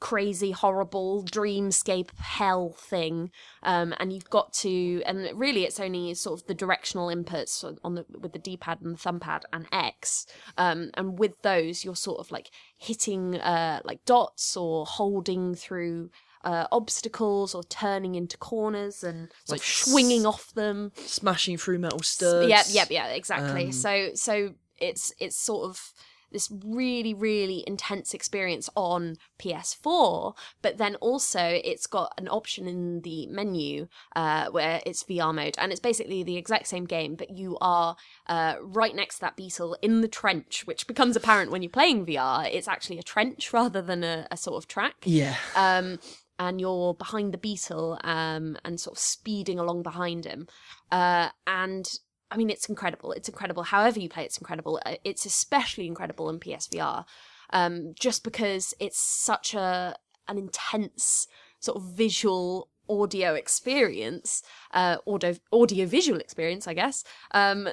crazy, 0.00 0.50
horrible 0.50 1.24
dreamscape 1.24 2.10
hell 2.18 2.72
thing, 2.78 3.30
um, 3.62 3.94
and 3.98 4.12
you've 4.12 4.30
got 4.30 4.52
to, 4.52 5.02
and 5.04 5.28
really, 5.38 5.64
it's 5.64 5.80
only 5.80 6.14
sort 6.14 6.40
of 6.40 6.46
the 6.46 6.54
directional 6.54 7.08
inputs 7.08 7.64
on 7.84 7.94
the 7.94 8.04
with 8.18 8.32
the 8.32 8.38
D-pad 8.38 8.80
and 8.80 8.94
the 8.94 8.98
thumb 8.98 9.20
pad 9.20 9.44
and 9.52 9.66
X, 9.72 10.26
um, 10.56 10.90
and 10.94 11.18
with 11.18 11.40
those, 11.42 11.84
you're 11.84 11.96
sort 11.96 12.20
of 12.20 12.30
like 12.30 12.50
hitting 12.76 13.36
uh, 13.36 13.80
like 13.84 14.04
dots 14.04 14.56
or 14.56 14.86
holding 14.86 15.54
through. 15.54 16.10
Uh, 16.44 16.68
obstacles 16.70 17.56
or 17.56 17.64
turning 17.64 18.14
into 18.14 18.38
corners 18.38 19.02
and 19.02 19.32
sort 19.46 19.58
Like 19.58 19.60
of 19.62 19.66
swinging 19.66 20.24
off 20.24 20.54
them 20.54 20.92
Smashing 20.94 21.56
through 21.56 21.80
metal 21.80 22.02
studs. 22.02 22.48
Yep, 22.48 22.66
yep, 22.68 22.88
yeah, 22.88 23.08
exactly. 23.08 23.64
Um, 23.64 23.72
so 23.72 24.10
so 24.14 24.54
it's 24.78 25.12
it's 25.18 25.36
sort 25.36 25.68
of 25.68 25.92
this 26.36 26.52
really 26.64 27.14
really 27.14 27.64
intense 27.66 28.12
experience 28.12 28.68
on 28.76 29.16
PS4, 29.38 30.34
but 30.60 30.76
then 30.76 30.94
also 30.96 31.40
it's 31.64 31.86
got 31.86 32.12
an 32.18 32.28
option 32.28 32.68
in 32.68 33.00
the 33.00 33.26
menu 33.28 33.88
uh, 34.14 34.48
where 34.50 34.82
it's 34.84 35.02
VR 35.04 35.34
mode, 35.34 35.56
and 35.58 35.72
it's 35.72 35.80
basically 35.80 36.22
the 36.22 36.36
exact 36.36 36.66
same 36.66 36.84
game, 36.84 37.14
but 37.14 37.30
you 37.30 37.56
are 37.62 37.96
uh, 38.26 38.56
right 38.60 38.94
next 38.94 39.14
to 39.16 39.20
that 39.22 39.36
beetle 39.36 39.76
in 39.80 40.02
the 40.02 40.08
trench, 40.08 40.66
which 40.66 40.86
becomes 40.86 41.16
apparent 41.16 41.50
when 41.50 41.62
you're 41.62 41.70
playing 41.70 42.04
VR. 42.04 42.46
It's 42.52 42.68
actually 42.68 42.98
a 42.98 43.02
trench 43.02 43.52
rather 43.52 43.80
than 43.80 44.04
a, 44.04 44.26
a 44.30 44.36
sort 44.36 44.62
of 44.62 44.68
track 44.68 44.96
Yeah. 45.04 45.36
um, 45.54 45.98
and 46.38 46.60
you're 46.60 46.92
behind 46.92 47.32
the 47.32 47.38
beetle 47.38 47.98
um, 48.04 48.58
and 48.62 48.78
sort 48.78 48.96
of 48.96 48.98
speeding 48.98 49.58
along 49.58 49.82
behind 49.82 50.26
him. 50.26 50.46
Uh, 50.92 51.30
and 51.46 51.98
I 52.30 52.36
mean, 52.36 52.50
it's 52.50 52.68
incredible. 52.68 53.12
It's 53.12 53.28
incredible. 53.28 53.62
However 53.62 54.00
you 54.00 54.08
play, 54.08 54.24
it's 54.24 54.38
incredible. 54.38 54.80
Uh, 54.84 54.96
It's 55.04 55.26
especially 55.26 55.86
incredible 55.86 56.28
in 56.28 56.40
PSVR, 56.40 57.04
um, 57.50 57.94
just 57.98 58.24
because 58.24 58.74
it's 58.80 58.98
such 58.98 59.54
a 59.54 59.96
an 60.28 60.38
intense 60.38 61.28
sort 61.60 61.76
of 61.76 61.84
visual 61.84 62.68
audio 62.88 63.34
experience, 63.34 64.42
uh, 64.72 64.96
audio 65.06 65.36
audio 65.52 65.86
visual 65.86 66.18
experience, 66.20 66.66
I 66.66 66.74
guess. 66.74 67.04
Um, 67.32 67.68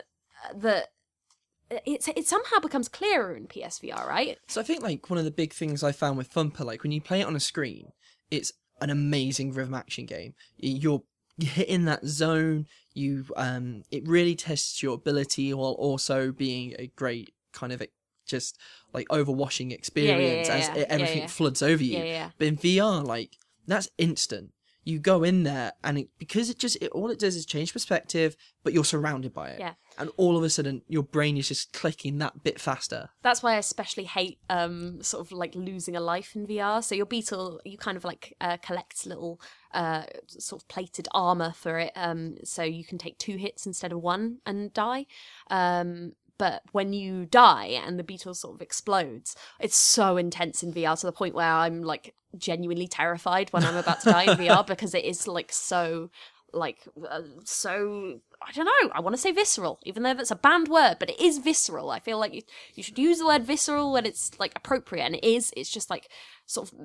that 0.55 0.89
it's 1.85 2.07
it 2.07 2.27
somehow 2.27 2.59
becomes 2.59 2.87
clearer 2.87 3.35
in 3.35 3.47
PSVR, 3.47 4.05
right? 4.07 4.37
So 4.47 4.61
I 4.61 4.63
think 4.63 4.83
like 4.83 5.09
one 5.09 5.17
of 5.17 5.25
the 5.25 5.31
big 5.31 5.53
things 5.53 5.83
I 5.83 5.91
found 5.91 6.17
with 6.17 6.27
Thumper, 6.27 6.63
like 6.63 6.83
when 6.83 6.91
you 6.91 7.01
play 7.01 7.21
it 7.21 7.27
on 7.27 7.35
a 7.35 7.39
screen, 7.39 7.91
it's 8.29 8.51
an 8.81 8.89
amazing 8.89 9.53
rhythm 9.53 9.73
action 9.73 10.05
game. 10.05 10.35
Y- 11.37 11.45
You're 11.45 11.53
hitting 11.53 11.85
that 11.85 12.05
zone. 12.05 12.67
You 12.93 13.25
um, 13.35 13.83
it 13.91 14.07
really 14.07 14.35
tests 14.35 14.83
your 14.83 14.93
ability 14.95 15.53
while 15.53 15.71
also 15.73 16.31
being 16.31 16.75
a 16.77 16.87
great 16.95 17.33
kind 17.53 17.73
of 17.73 17.81
a, 17.81 17.87
just 18.25 18.57
like 18.93 19.07
overwashing 19.09 19.71
experience 19.71 20.47
yeah, 20.47 20.53
as 20.55 20.67
yeah. 20.67 20.73
it- 20.75 20.79
Yeah, 20.79 20.85
everything 20.89 21.17
yeah. 21.21 21.27
floods 21.27 21.61
over 21.61 21.83
you. 21.83 21.97
But 22.37 22.47
in 22.47 22.57
VR, 22.57 23.03
like 23.05 23.37
that's 23.67 23.89
instant. 23.97 24.51
You 24.83 24.99
go 24.99 25.23
in 25.23 25.43
there 25.43 25.73
and 25.83 25.97
it, 25.97 26.09
because 26.17 26.49
it 26.49 26.59
just 26.59 26.77
it, 26.81 26.91
all 26.91 27.09
it 27.09 27.19
does 27.19 27.35
is 27.35 27.45
change 27.45 27.73
perspective, 27.73 28.35
but 28.63 28.73
you're 28.73 28.85
surrounded 28.85 29.33
by 29.33 29.49
it. 29.49 29.59
Yeah. 29.59 29.73
And 29.97 30.09
all 30.17 30.35
of 30.37 30.43
a 30.43 30.49
sudden, 30.49 30.81
your 30.87 31.03
brain 31.03 31.37
is 31.37 31.47
just 31.47 31.71
clicking 31.71 32.17
that 32.17 32.43
bit 32.43 32.59
faster. 32.59 33.09
That's 33.21 33.43
why 33.43 33.53
I 33.53 33.57
especially 33.57 34.05
hate 34.05 34.39
um 34.49 35.01
sort 35.01 35.25
of 35.25 35.31
like 35.31 35.53
losing 35.55 35.95
a 35.95 36.01
life 36.01 36.35
in 36.35 36.47
VR. 36.47 36.83
So 36.83 36.95
your 36.95 37.05
beetle, 37.05 37.61
you 37.63 37.77
kind 37.77 37.97
of 37.97 38.03
like 38.03 38.35
uh, 38.41 38.57
collect 38.57 39.05
little 39.05 39.39
uh 39.73 40.03
sort 40.27 40.61
of 40.61 40.67
plated 40.67 41.07
armor 41.13 41.53
for 41.53 41.79
it, 41.79 41.91
um 41.95 42.35
so 42.43 42.63
you 42.63 42.83
can 42.83 42.97
take 42.97 43.17
two 43.17 43.37
hits 43.37 43.65
instead 43.65 43.91
of 43.91 44.01
one 44.01 44.39
and 44.45 44.73
die. 44.73 45.05
Um 45.49 46.13
but 46.37 46.63
when 46.71 46.93
you 46.93 47.25
die 47.25 47.65
and 47.85 47.99
the 47.99 48.03
beetle 48.03 48.33
sort 48.33 48.55
of 48.55 48.61
explodes, 48.61 49.35
it's 49.59 49.77
so 49.77 50.17
intense 50.17 50.63
in 50.63 50.73
VR 50.73 50.99
to 50.99 51.05
the 51.05 51.11
point 51.11 51.35
where 51.35 51.51
I'm 51.51 51.83
like 51.83 52.15
genuinely 52.37 52.87
terrified 52.87 53.51
when 53.51 53.63
I'm 53.63 53.75
about 53.77 54.01
to 54.01 54.11
die 54.11 54.23
in 54.23 54.37
VR 54.37 54.65
because 54.67 54.93
it 54.93 55.05
is 55.05 55.27
like 55.27 55.51
so 55.51 56.09
like 56.53 56.79
uh, 57.09 57.21
so 57.43 58.19
I 58.41 58.51
don't 58.51 58.65
know. 58.65 58.91
I 58.93 58.99
want 58.99 59.15
to 59.15 59.21
say 59.21 59.31
visceral, 59.31 59.79
even 59.83 60.03
though 60.03 60.13
that's 60.13 60.31
a 60.31 60.35
banned 60.35 60.67
word, 60.67 60.97
but 60.99 61.09
it 61.09 61.19
is 61.19 61.37
visceral. 61.39 61.89
I 61.89 61.99
feel 61.99 62.19
like 62.19 62.33
you, 62.33 62.41
you 62.75 62.83
should 62.83 62.99
use 62.99 63.19
the 63.19 63.25
word 63.25 63.43
visceral 63.43 63.91
when 63.91 64.05
it's 64.05 64.37
like 64.39 64.53
appropriate, 64.55 65.03
and 65.03 65.15
it 65.15 65.23
is. 65.23 65.53
It's 65.55 65.69
just 65.69 65.89
like 65.89 66.09
sort 66.45 66.71
of 66.71 66.79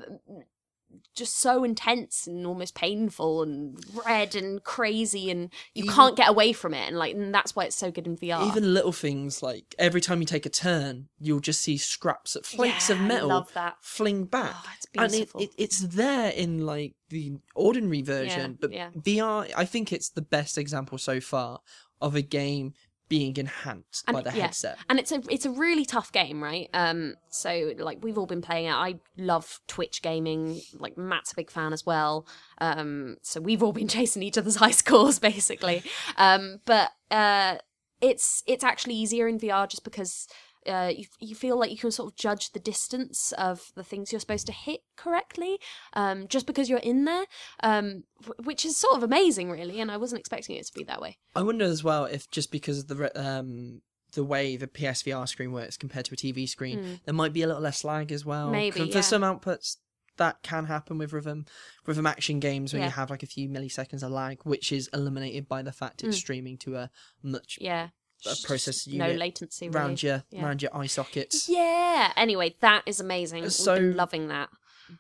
just 1.14 1.38
so 1.38 1.64
intense 1.64 2.27
and 2.27 2.46
almost 2.46 2.74
painful 2.74 3.42
and 3.42 3.77
red 4.07 4.35
and 4.35 4.62
crazy, 4.62 5.31
and 5.31 5.51
you 5.74 5.85
Even- 5.85 5.94
can't 5.94 6.16
get 6.16 6.29
away 6.29 6.53
from 6.53 6.74
it. 6.74 6.87
And 6.88 6.96
like 6.96 7.14
and 7.14 7.35
that's 7.35 7.55
why 7.57 7.64
it's 7.64 7.77
so 7.77 7.90
good 7.90 8.07
in 8.07 8.16
VR. 8.16 8.46
Even 8.46 8.72
little 8.72 8.92
things 8.92 9.42
like 9.42 9.74
every 9.79 10.01
time 10.01 10.20
you 10.20 10.27
take 10.27 10.46
a 10.46 10.51
turn, 10.51 11.09
you'll 11.18 11.40
just 11.40 11.61
see 11.61 11.77
scraps 11.77 12.37
of 12.37 12.46
flakes 12.46 12.88
of 12.90 12.98
Yeah, 12.98 13.05
I 13.05 13.09
metal 13.09 13.48
fling 13.81 14.24
back. 14.24 14.55
Oh, 14.55 14.70
it's 14.77 14.87
and 14.96 15.14
it, 15.14 15.31
it, 15.38 15.51
it's 15.59 15.81
there 15.81 16.31
in 16.31 16.64
like 16.64 16.94
the 17.11 17.38
ordinary 17.55 18.03
version, 18.03 18.53
Yeah, 18.53 18.57
but 18.61 18.72
yeah. 18.72 18.90
VR, 18.96 19.51
I 19.57 19.64
think 19.64 19.92
it's 19.92 20.11
the 20.11 20.22
best 20.22 20.57
example 20.59 20.98
so 20.98 21.20
far 21.20 21.61
of 22.01 22.14
a 22.14 22.22
game 22.22 22.74
being 23.08 23.36
enhanced 23.36 24.04
And- 24.06 24.14
by 24.14 24.20
the 24.22 24.36
yeah. 24.36 24.44
headset. 24.44 24.78
and 24.88 24.98
it's 24.98 25.12
a 25.12 25.22
it's 25.30 25.46
a 25.46 25.50
really 25.50 25.84
tough 25.84 26.12
game, 26.12 26.42
right? 26.42 26.68
Um, 26.74 27.14
so 27.30 27.72
like 27.78 27.98
we've 28.02 28.18
all 28.18 28.26
been 28.26 28.42
playing 28.42 28.66
it. 28.66 28.72
I 28.72 28.96
love 29.16 29.60
Twitch 29.66 30.02
gaming. 30.02 30.60
Like 30.74 30.98
Matt's 30.98 31.32
a 31.32 31.36
big 31.36 31.50
fan 31.50 31.72
as 31.72 31.86
well. 31.86 32.26
Um, 32.60 33.16
so 33.22 33.40
we've 33.40 33.62
all 33.62 33.72
been 33.72 33.88
chasing 33.96 34.22
each 34.22 34.38
other's 34.38 34.56
high 34.56 34.70
scores 34.72 35.18
basically. 35.30 35.82
Um, 36.16 36.60
but 36.64 36.90
uh, 37.10 37.56
it's 38.00 38.42
it's 38.46 38.62
actually 38.64 38.94
easier 38.94 39.26
in 39.28 39.38
VR 39.38 39.68
just 39.68 39.84
because. 39.84 40.28
Uh, 40.68 40.92
you, 40.94 41.04
you 41.20 41.35
feel 41.35 41.59
like 41.59 41.70
you 41.70 41.76
can 41.78 41.90
sort 41.90 42.12
of 42.12 42.16
judge 42.16 42.52
the 42.52 42.59
distance 42.61 43.33
of 43.33 43.72
the 43.74 43.83
things 43.85 44.12
you're 44.12 44.20
supposed 44.20 44.46
to 44.46 44.52
hit 44.52 44.81
correctly 44.96 45.59
um, 45.94 46.28
just 46.28 46.46
because 46.46 46.68
you're 46.68 46.78
in 46.81 47.04
there, 47.04 47.24
um, 47.62 48.04
wh- 48.26 48.46
which 48.46 48.64
is 48.64 48.76
sort 48.76 48.96
of 48.96 49.02
amazing, 49.02 49.50
really. 49.50 49.81
And 49.81 49.90
I 49.90 49.96
wasn't 49.96 50.20
expecting 50.20 50.57
it 50.57 50.66
to 50.66 50.72
be 50.74 50.85
that 50.85 51.00
way. 51.00 51.16
I 51.35 51.42
wonder 51.42 51.64
as 51.64 51.83
well 51.83 52.04
if 52.04 52.31
just 52.31 52.50
because 52.52 52.78
of 52.81 52.88
the 52.88 53.20
um 53.20 53.81
the 54.12 54.24
way 54.24 54.57
the 54.57 54.66
PSVR 54.66 55.28
screen 55.28 55.52
works 55.52 55.76
compared 55.76 56.07
to 56.07 56.14
a 56.14 56.16
TV 56.16 56.48
screen, 56.48 57.00
there 57.04 57.14
might 57.14 57.33
be 57.35 57.42
a 57.42 57.46
little 57.46 57.62
less 57.62 57.85
lag 57.85 58.11
as 58.11 58.24
well. 58.24 58.46
Hmm. 58.46 58.52
Maybe, 58.52 58.81
for, 58.81 58.87
yeah. 58.87 58.92
for 58.92 59.02
some 59.02 59.22
outputs 59.22 59.76
that 60.16 60.42
can 60.42 60.64
happen 60.64 60.98
with 60.98 61.12
rhythm 61.12 61.44
rhythm 61.87 62.07
action 62.07 62.40
games 62.40 62.72
when 62.72 62.81
Yeah. 62.83 62.88
you 62.88 62.92
have 62.92 63.11
like 63.11 63.22
a 63.22 63.26
few 63.26 63.48
milliseconds 63.48 64.02
of 64.02 64.11
lag, 64.11 64.40
which 64.44 64.72
is 64.72 64.88
eliminated 64.92 65.46
by 65.48 65.62
the 65.62 65.72
fact 65.72 66.02
it's 66.02 66.16
Mm. 66.16 66.20
streaming 66.20 66.59
to 66.59 66.76
a 66.76 66.90
much 67.22 67.59
Yeah. 67.61 67.90
A 68.26 68.35
process 68.44 68.87
no 68.87 69.04
unit 69.07 69.18
latency. 69.18 69.68
Really. 69.68 69.78
round 69.78 70.02
your 70.02 70.24
Yeah. 70.31 70.44
round 70.44 70.62
your 70.62 70.76
eye 70.76 70.87
sockets. 70.87 71.48
Yeah. 71.48 72.12
Anyway, 72.16 72.57
that 72.61 72.83
is 72.87 73.00
amazing. 73.00 73.48
So- 73.50 73.76
loving 73.76 74.28
that. 74.28 74.48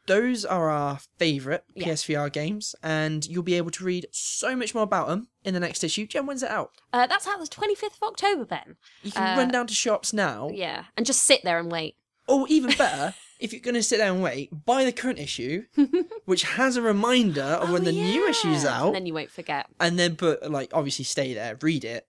Those 0.06 0.44
are 0.44 0.68
our 0.68 0.98
favourite 1.18 1.62
Yeah. 1.74 1.86
PSVR 1.86 2.28
games, 2.30 2.74
and 2.82 3.24
you'll 3.26 3.42
be 3.42 3.54
able 3.54 3.70
to 3.70 3.84
read 3.84 4.06
so 4.12 4.54
much 4.54 4.74
more 4.74 4.82
about 4.84 5.08
them 5.08 5.28
in 5.44 5.54
the 5.54 5.60
next 5.60 5.82
issue. 5.82 6.06
Jen, 6.06 6.26
when's 6.26 6.42
it 6.42 6.50
out? 6.50 6.72
Uh, 6.92 7.06
that's 7.06 7.26
out 7.26 7.40
the 7.40 7.46
twenty 7.46 7.74
fifth 7.74 7.96
of 7.96 8.02
October, 8.08 8.44
Ben. 8.44 8.76
You 9.02 9.12
can 9.12 9.34
Uh, 9.38 9.40
run 9.40 9.48
down 9.50 9.66
to 9.66 9.74
shops 9.74 10.12
now, 10.12 10.50
Yeah, 10.52 10.84
and 10.96 11.06
just 11.06 11.22
sit 11.24 11.40
there 11.42 11.58
and 11.58 11.72
wait. 11.72 11.96
or 12.26 12.46
even 12.50 12.70
better, 12.76 13.14
if 13.40 13.54
you're 13.54 13.62
going 13.62 13.76
to 13.76 13.82
sit 13.82 13.96
there 13.96 14.12
and 14.12 14.22
wait, 14.22 14.50
buy 14.66 14.84
the 14.84 14.92
current 14.92 15.18
issue, 15.18 15.64
which 16.26 16.42
has 16.42 16.76
a 16.76 16.82
reminder 16.82 17.40
of 17.42 17.70
when 17.70 17.80
Oh, 17.80 17.84
the 17.86 17.92
new 17.92 18.28
issue's 18.28 18.64
yeah. 18.64 18.80
out, 18.80 18.86
and 18.88 18.94
then 18.96 19.06
you 19.06 19.14
won't 19.14 19.30
forget. 19.30 19.68
and 19.80 19.98
then 19.98 20.14
but 20.16 20.50
like 20.50 20.70
obviously 20.74 21.06
stay 21.06 21.32
there, 21.32 21.56
read 21.62 21.86
it, 21.86 22.06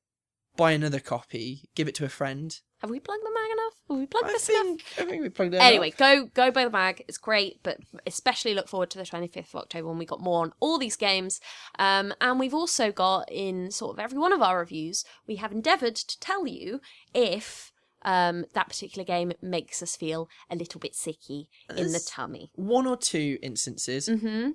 buy 0.60 0.72
another 0.74 1.00
copy, 1.00 1.70
give 1.74 1.88
it 1.88 1.96
to 1.96 2.06
a 2.06 2.10
friend. 2.10 2.60
Have 2.82 2.90
we 2.90 3.00
plugged 3.00 3.24
the 3.24 3.32
mag 3.34 3.52
enough? 3.52 3.74
Have 3.90 3.98
we 3.98 4.06
plugged 4.06 4.28
I 4.28 4.34
this 4.34 4.50
enough? 4.50 4.78
I 4.98 5.06
think 5.06 5.22
we 5.22 5.30
plugged 5.30 5.54
it. 5.54 5.58
Anyway, 5.58 5.92
up. 5.92 5.98
go 5.98 6.26
go 6.34 6.52
buy 6.52 6.66
the 6.66 6.70
mag. 6.70 7.04
It's 7.08 7.18
great, 7.18 7.62
but 7.64 7.78
especially 8.06 8.54
look 8.54 8.68
forward 8.68 8.90
to 8.92 8.98
the 8.98 9.04
25th 9.06 9.54
of 9.54 9.56
October 9.56 9.88
when 9.88 9.98
we 9.98 10.06
got 10.06 10.22
more 10.22 10.44
on 10.44 10.54
all 10.60 10.78
these 10.78 10.96
games. 10.96 11.40
Um, 11.78 12.14
and 12.22 12.40
we've 12.40 12.54
also 12.54 12.92
got 12.92 13.32
in 13.32 13.72
sort 13.72 13.96
of 13.96 14.00
every 14.00 14.20
one 14.20 14.34
of 14.34 14.42
our 14.42 14.60
reviews, 14.60 15.04
we 15.28 15.38
have 15.38 15.52
endeavoured 15.52 15.96
to 15.96 16.20
tell 16.20 16.46
you 16.46 16.82
if 17.14 17.72
um, 18.04 18.46
that 18.54 18.68
particular 18.68 19.06
game 19.06 19.32
makes 19.42 19.82
us 19.82 19.96
feel 19.96 20.30
a 20.50 20.56
little 20.56 20.80
bit 20.80 20.94
sicky 20.94 21.48
in 21.76 21.92
the 21.92 22.00
tummy. 22.06 22.52
one 22.56 22.86
or 22.86 22.98
two 22.98 23.38
instances. 23.42 24.08
hmm 24.08 24.52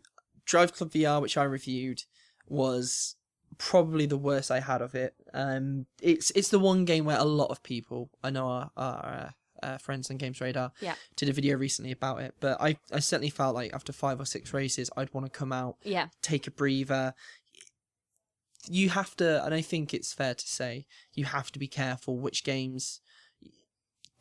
Drive 0.47 0.75
Club 0.75 0.91
VR, 0.91 1.23
which 1.23 1.39
I 1.39 1.45
reviewed, 1.45 2.03
was 2.47 3.17
probably 3.59 4.07
the 4.07 4.17
worst 4.17 4.51
I 4.51 4.61
had 4.61 4.83
of 4.83 4.95
it. 4.95 5.15
Um, 5.33 5.87
it's 6.01 6.31
it's 6.33 6.49
the 6.49 6.59
one 6.59 6.85
game 6.85 7.05
where 7.05 7.19
a 7.19 7.25
lot 7.25 7.51
of 7.51 7.63
people 7.63 8.11
I 8.23 8.31
know 8.31 8.47
our, 8.47 8.71
our 8.77 9.05
uh, 9.63 9.67
uh, 9.67 9.79
friends 9.79 10.11
on 10.11 10.17
Games 10.19 10.41
Radar 10.41 10.73
Yeah. 10.81 10.95
did 11.17 11.29
a 11.29 11.33
video 11.33 11.57
recently 11.57 11.91
about 11.93 12.21
it, 12.21 12.35
but 12.41 12.61
I 12.61 12.77
I 12.93 13.01
certainly 13.01 13.31
felt 13.31 13.55
like 13.55 13.73
after 13.73 13.93
five 13.93 14.21
or 14.21 14.27
six 14.27 14.53
races, 14.53 14.91
I'd 14.97 15.13
want 15.15 15.27
to 15.27 15.39
come 15.39 15.53
out, 15.53 15.77
Yeah. 15.83 16.09
take 16.23 16.47
a 16.47 16.51
breather. 16.51 17.15
You 18.69 18.89
have 18.91 19.15
to, 19.17 19.45
and 19.45 19.53
I 19.55 19.61
think 19.61 19.93
it's 19.93 20.13
fair 20.15 20.35
to 20.35 20.47
say, 20.49 20.87
you 21.13 21.27
have 21.27 21.53
to 21.53 21.59
be 21.59 21.69
careful 21.69 22.17
which 22.19 22.45
games 22.45 23.01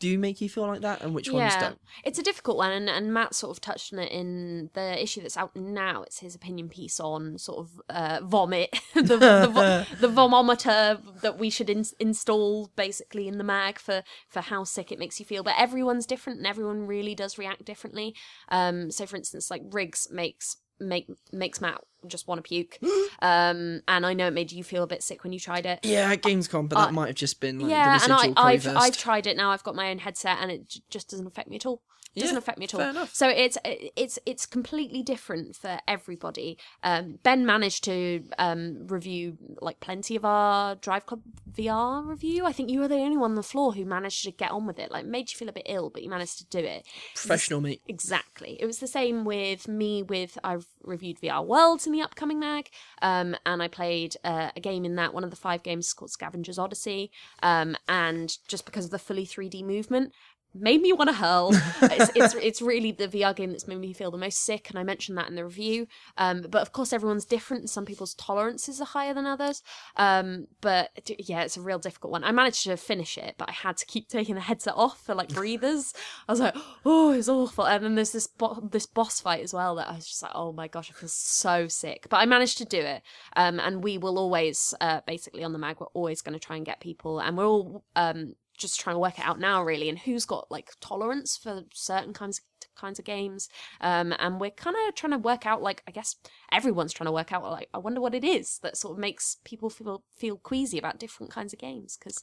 do 0.04 0.20
make 0.20 0.42
you 0.42 0.50
feel 0.50 0.68
like 0.68 0.82
that 0.82 1.02
and 1.02 1.16
which 1.16 1.30
ones 1.30 1.54
don't. 1.62 1.80
It's 2.04 2.20
a 2.20 2.24
difficult 2.24 2.58
one, 2.58 2.74
and, 2.74 2.90
and 2.90 3.14
Matt 3.14 3.34
sort 3.34 3.56
of 3.56 3.62
touched 3.62 3.94
on 3.94 4.00
it 4.00 4.12
in 4.12 4.70
the 4.74 5.02
issue 5.02 5.22
that's 5.22 5.38
out 5.38 5.56
now. 5.56 6.04
It's 6.04 6.20
his 6.20 6.36
opinion 6.36 6.68
piece 6.68 7.00
on 7.00 7.38
sort 7.38 7.60
of 7.60 7.82
uh, 7.88 8.20
vomit, 8.22 8.78
the, 8.94 9.02
the, 9.02 9.48
vo- 9.48 9.86
the 10.02 10.10
vomometer 10.10 11.00
that 11.22 11.40
we 11.40 11.50
should 11.50 11.70
in- 11.70 11.86
install 12.02 12.70
basically 12.76 13.30
in 13.30 13.38
the 13.38 13.46
mag 13.46 13.80
for, 13.80 14.04
for 14.28 14.42
how 14.42 14.66
sick 14.66 14.92
it 14.92 15.00
makes 15.00 15.22
you 15.22 15.26
feel. 15.26 15.42
But 15.42 15.56
everyone's 15.58 16.06
different, 16.06 16.40
and 16.40 16.48
everyone 16.48 16.86
really 16.86 17.16
does 17.16 17.38
react 17.38 17.64
differently. 17.64 18.14
Um, 18.50 18.92
so, 18.92 19.06
for 19.06 19.16
instance, 19.16 19.50
like 19.50 19.62
Riggs 19.72 20.10
makes 20.12 20.58
make 20.80 21.08
makes 21.32 21.62
Matt 21.62 21.82
just 22.08 22.28
want 22.28 22.40
to 22.40 22.48
puke, 22.48 22.80
um, 23.22 23.82
and 23.88 24.06
I 24.06 24.14
know 24.14 24.28
it 24.28 24.34
made 24.34 24.52
you 24.52 24.64
feel 24.64 24.84
a 24.84 24.88
bit 24.88 25.02
sick 25.04 25.24
when 25.24 25.32
you 25.34 25.40
tried 25.40 25.66
it. 25.66 25.80
Yeah, 25.84 26.12
at 26.12 26.22
Gamescom, 26.22 26.68
but 26.70 26.78
that 26.78 26.90
Uh, 26.90 26.92
might 26.92 27.08
have 27.08 27.16
just 27.16 27.40
been 27.40 27.60
like 27.60 27.70
yeah, 27.72 27.98
the 27.98 28.04
and 28.04 28.14
I, 28.14 28.34
I've. 28.36 28.68
I've 28.68 28.98
tried 28.98 29.28
it 29.28 29.38
now. 29.38 29.52
I've 29.52 29.64
got 29.64 29.76
my 29.76 29.90
own 29.90 30.00
headset, 30.00 30.38
and 30.42 30.52
it 30.52 30.68
j- 30.68 30.82
just 30.90 31.10
doesn't 31.10 31.28
affect 31.28 31.50
me 31.50 31.56
at 31.56 31.66
all. 31.66 31.82
Doesn't 32.16 32.36
Yeah, 32.36 32.38
affect 32.38 32.60
me 32.60 32.66
at 32.66 32.74
all. 32.76 33.08
So 33.08 33.28
it's 33.28 33.58
it's 33.64 34.20
it's 34.26 34.46
completely 34.46 35.02
different 35.02 35.56
for 35.56 35.80
everybody. 35.88 36.58
Um, 36.84 37.20
ben 37.24 37.46
managed 37.46 37.84
to 37.86 38.24
um, 38.38 38.88
review 38.88 39.38
like 39.62 39.80
plenty 39.80 40.16
of 40.16 40.24
our 40.24 40.76
Drive 40.76 41.06
Club 41.06 41.22
VR 41.52 42.06
review. 42.06 42.46
I 42.46 42.52
think 42.52 42.70
you 42.70 42.80
were 42.80 42.88
the 42.88 42.96
only 42.98 43.18
one 43.18 43.32
on 43.32 43.36
the 43.36 43.44
floor 43.44 43.74
who 43.74 43.84
managed 43.84 44.24
to 44.26 44.32
get 44.32 44.52
on 44.52 44.68
with 44.68 44.78
it. 44.78 44.92
Like 44.92 45.06
made 45.06 45.32
you 45.32 45.38
feel 45.38 45.50
a 45.50 45.54
bit 45.54 45.66
ill, 45.66 45.90
but 45.90 46.04
you 46.04 46.10
managed 46.10 46.38
to 46.38 46.46
do 46.46 46.60
it. 46.60 46.86
Professional, 47.16 47.62
mate. 47.62 47.82
Exactly. 47.88 48.58
It 48.60 48.66
was 48.66 48.78
the 48.78 48.88
same 48.88 49.26
with 49.26 49.68
me. 49.68 50.04
With 50.04 50.38
I've 50.44 50.68
reviewed 50.84 51.20
VR 51.20 51.44
Worlds 51.44 51.88
in 51.88 51.94
the 51.94 52.02
upcoming 52.02 52.40
mag, 52.40 52.70
um, 53.02 53.36
and 53.46 53.64
I 53.64 53.68
played 53.68 54.16
uh, 54.24 54.52
a 54.56 54.60
game 54.60 54.86
in 54.86 54.96
that. 54.98 55.14
One 55.14 55.24
of 55.24 55.32
the 55.32 55.36
five 55.36 55.64
games 55.64 55.92
called 55.94 56.12
Scavenger's 56.12 56.60
Odyssey, 56.60 57.12
um, 57.42 57.76
and 57.88 58.38
just 58.48 58.66
because 58.66 58.86
of 58.86 58.92
the 58.92 59.00
fully 59.00 59.26
3D 59.26 59.64
movement. 59.64 60.14
Made 60.56 60.82
me 60.82 60.94
want 60.94 61.10
to 61.10 61.16
hurl. 61.16 61.52
it's, 61.82 62.12
it's 62.16 62.34
it's 62.42 62.62
really 62.62 62.92
the 62.92 63.08
VR 63.08 63.36
game 63.36 63.52
that's 63.52 63.68
made 63.68 63.80
me 63.80 63.94
feel 63.94 64.12
the 64.12 64.18
most 64.18 64.40
sick, 64.40 64.70
and 64.70 64.78
I 64.78 64.84
mentioned 64.84 65.18
that 65.18 65.28
in 65.28 65.36
the 65.36 65.44
review. 65.44 65.88
Um, 66.18 66.46
but 66.50 66.62
of 66.62 66.72
course, 66.72 66.94
everyone's 66.94 67.26
different, 67.26 67.62
and 67.62 67.70
some 67.70 67.86
people's 67.86 68.14
tolerances 68.14 68.80
are 68.80 68.86
higher 68.86 69.14
than 69.14 69.26
others. 69.26 69.64
Um, 69.98 70.48
but 70.62 70.92
yeah, 71.20 71.42
it's 71.44 71.58
a 71.58 71.62
real 71.62 71.80
difficult 71.80 72.12
one. 72.12 72.24
I 72.24 72.32
managed 72.32 72.64
to 72.66 72.78
finish 72.78 73.18
it, 73.18 73.36
but 73.38 73.50
I 73.50 73.54
had 73.54 73.78
to 73.78 73.86
keep 73.86 74.10
taking 74.10 74.36
the 74.36 74.42
headset 74.42 74.76
off 74.76 75.04
for 75.04 75.16
like 75.16 75.30
breathers. 75.30 75.94
I 76.28 76.32
was 76.32 76.40
like, 76.40 76.56
oh, 76.86 77.12
it's 77.12 77.30
awful. 77.30 77.66
And 77.66 77.84
then 77.84 77.96
there's 77.96 78.12
this 78.12 78.28
bo- 78.28 78.70
this 78.72 78.86
boss 78.86 79.20
fight 79.20 79.44
as 79.44 79.54
well 79.54 79.76
that 79.76 79.90
I 79.90 79.96
was 79.96 80.08
just 80.08 80.22
like, 80.22 80.34
oh 80.36 80.52
my 80.54 80.68
gosh, 80.68 80.92
I 80.92 80.94
feel 80.94 81.10
so 81.10 81.68
sick. 81.68 82.08
But 82.10 82.18
I 82.18 82.26
managed 82.26 82.58
to 82.60 82.66
do 82.66 82.80
it. 82.80 83.02
Um, 83.36 83.60
and 83.60 83.84
we 83.84 83.98
will 83.98 84.20
always, 84.20 84.74
uh, 84.82 85.02
basically 85.08 85.44
on 85.44 85.54
the 85.54 85.60
mag, 85.60 85.80
we're 85.80 85.88
always 85.88 86.22
going 86.22 86.34
to 86.34 86.40
try 86.40 86.56
and 86.56 86.66
get 86.66 86.80
people, 86.80 87.20
and 87.20 87.38
we're 87.38 87.48
all 87.48 87.84
um 87.96 88.36
just 88.58 88.80
trying 88.80 88.96
to 88.96 89.00
work 89.00 89.18
it 89.20 89.26
out 89.26 89.40
now 89.40 89.64
really 89.64 89.90
and 89.90 90.00
who's 90.00 90.26
got 90.26 90.50
like 90.52 90.72
tolerance 90.80 91.38
for 91.38 91.64
certain 91.74 92.14
kinds 92.14 92.40
of 92.40 92.46
kinds 92.76 93.00
of 93.00 93.06
games 93.06 93.50
um 93.82 94.14
and 94.20 94.40
we're 94.40 94.52
kind 94.52 94.76
of 94.88 94.96
trying 94.96 95.12
to 95.12 95.18
work 95.18 95.46
out 95.46 95.62
like 95.62 95.84
i 95.88 95.92
guess 95.92 96.16
everyone's 96.52 96.94
trying 96.94 97.06
to 97.06 97.12
work 97.12 97.32
out 97.32 97.44
like 97.44 97.70
i 97.74 97.78
wonder 97.78 98.02
what 98.02 98.16
it 98.16 98.24
is 98.24 98.60
that 98.60 98.78
sort 98.78 98.94
of 98.94 99.00
makes 99.00 99.38
people 99.44 99.70
feel 99.70 100.04
feel 100.16 100.38
queasy 100.38 100.78
about 100.78 101.00
different 101.00 101.32
kinds 101.32 101.54
of 101.54 101.60
games 101.60 101.98
because 101.98 102.22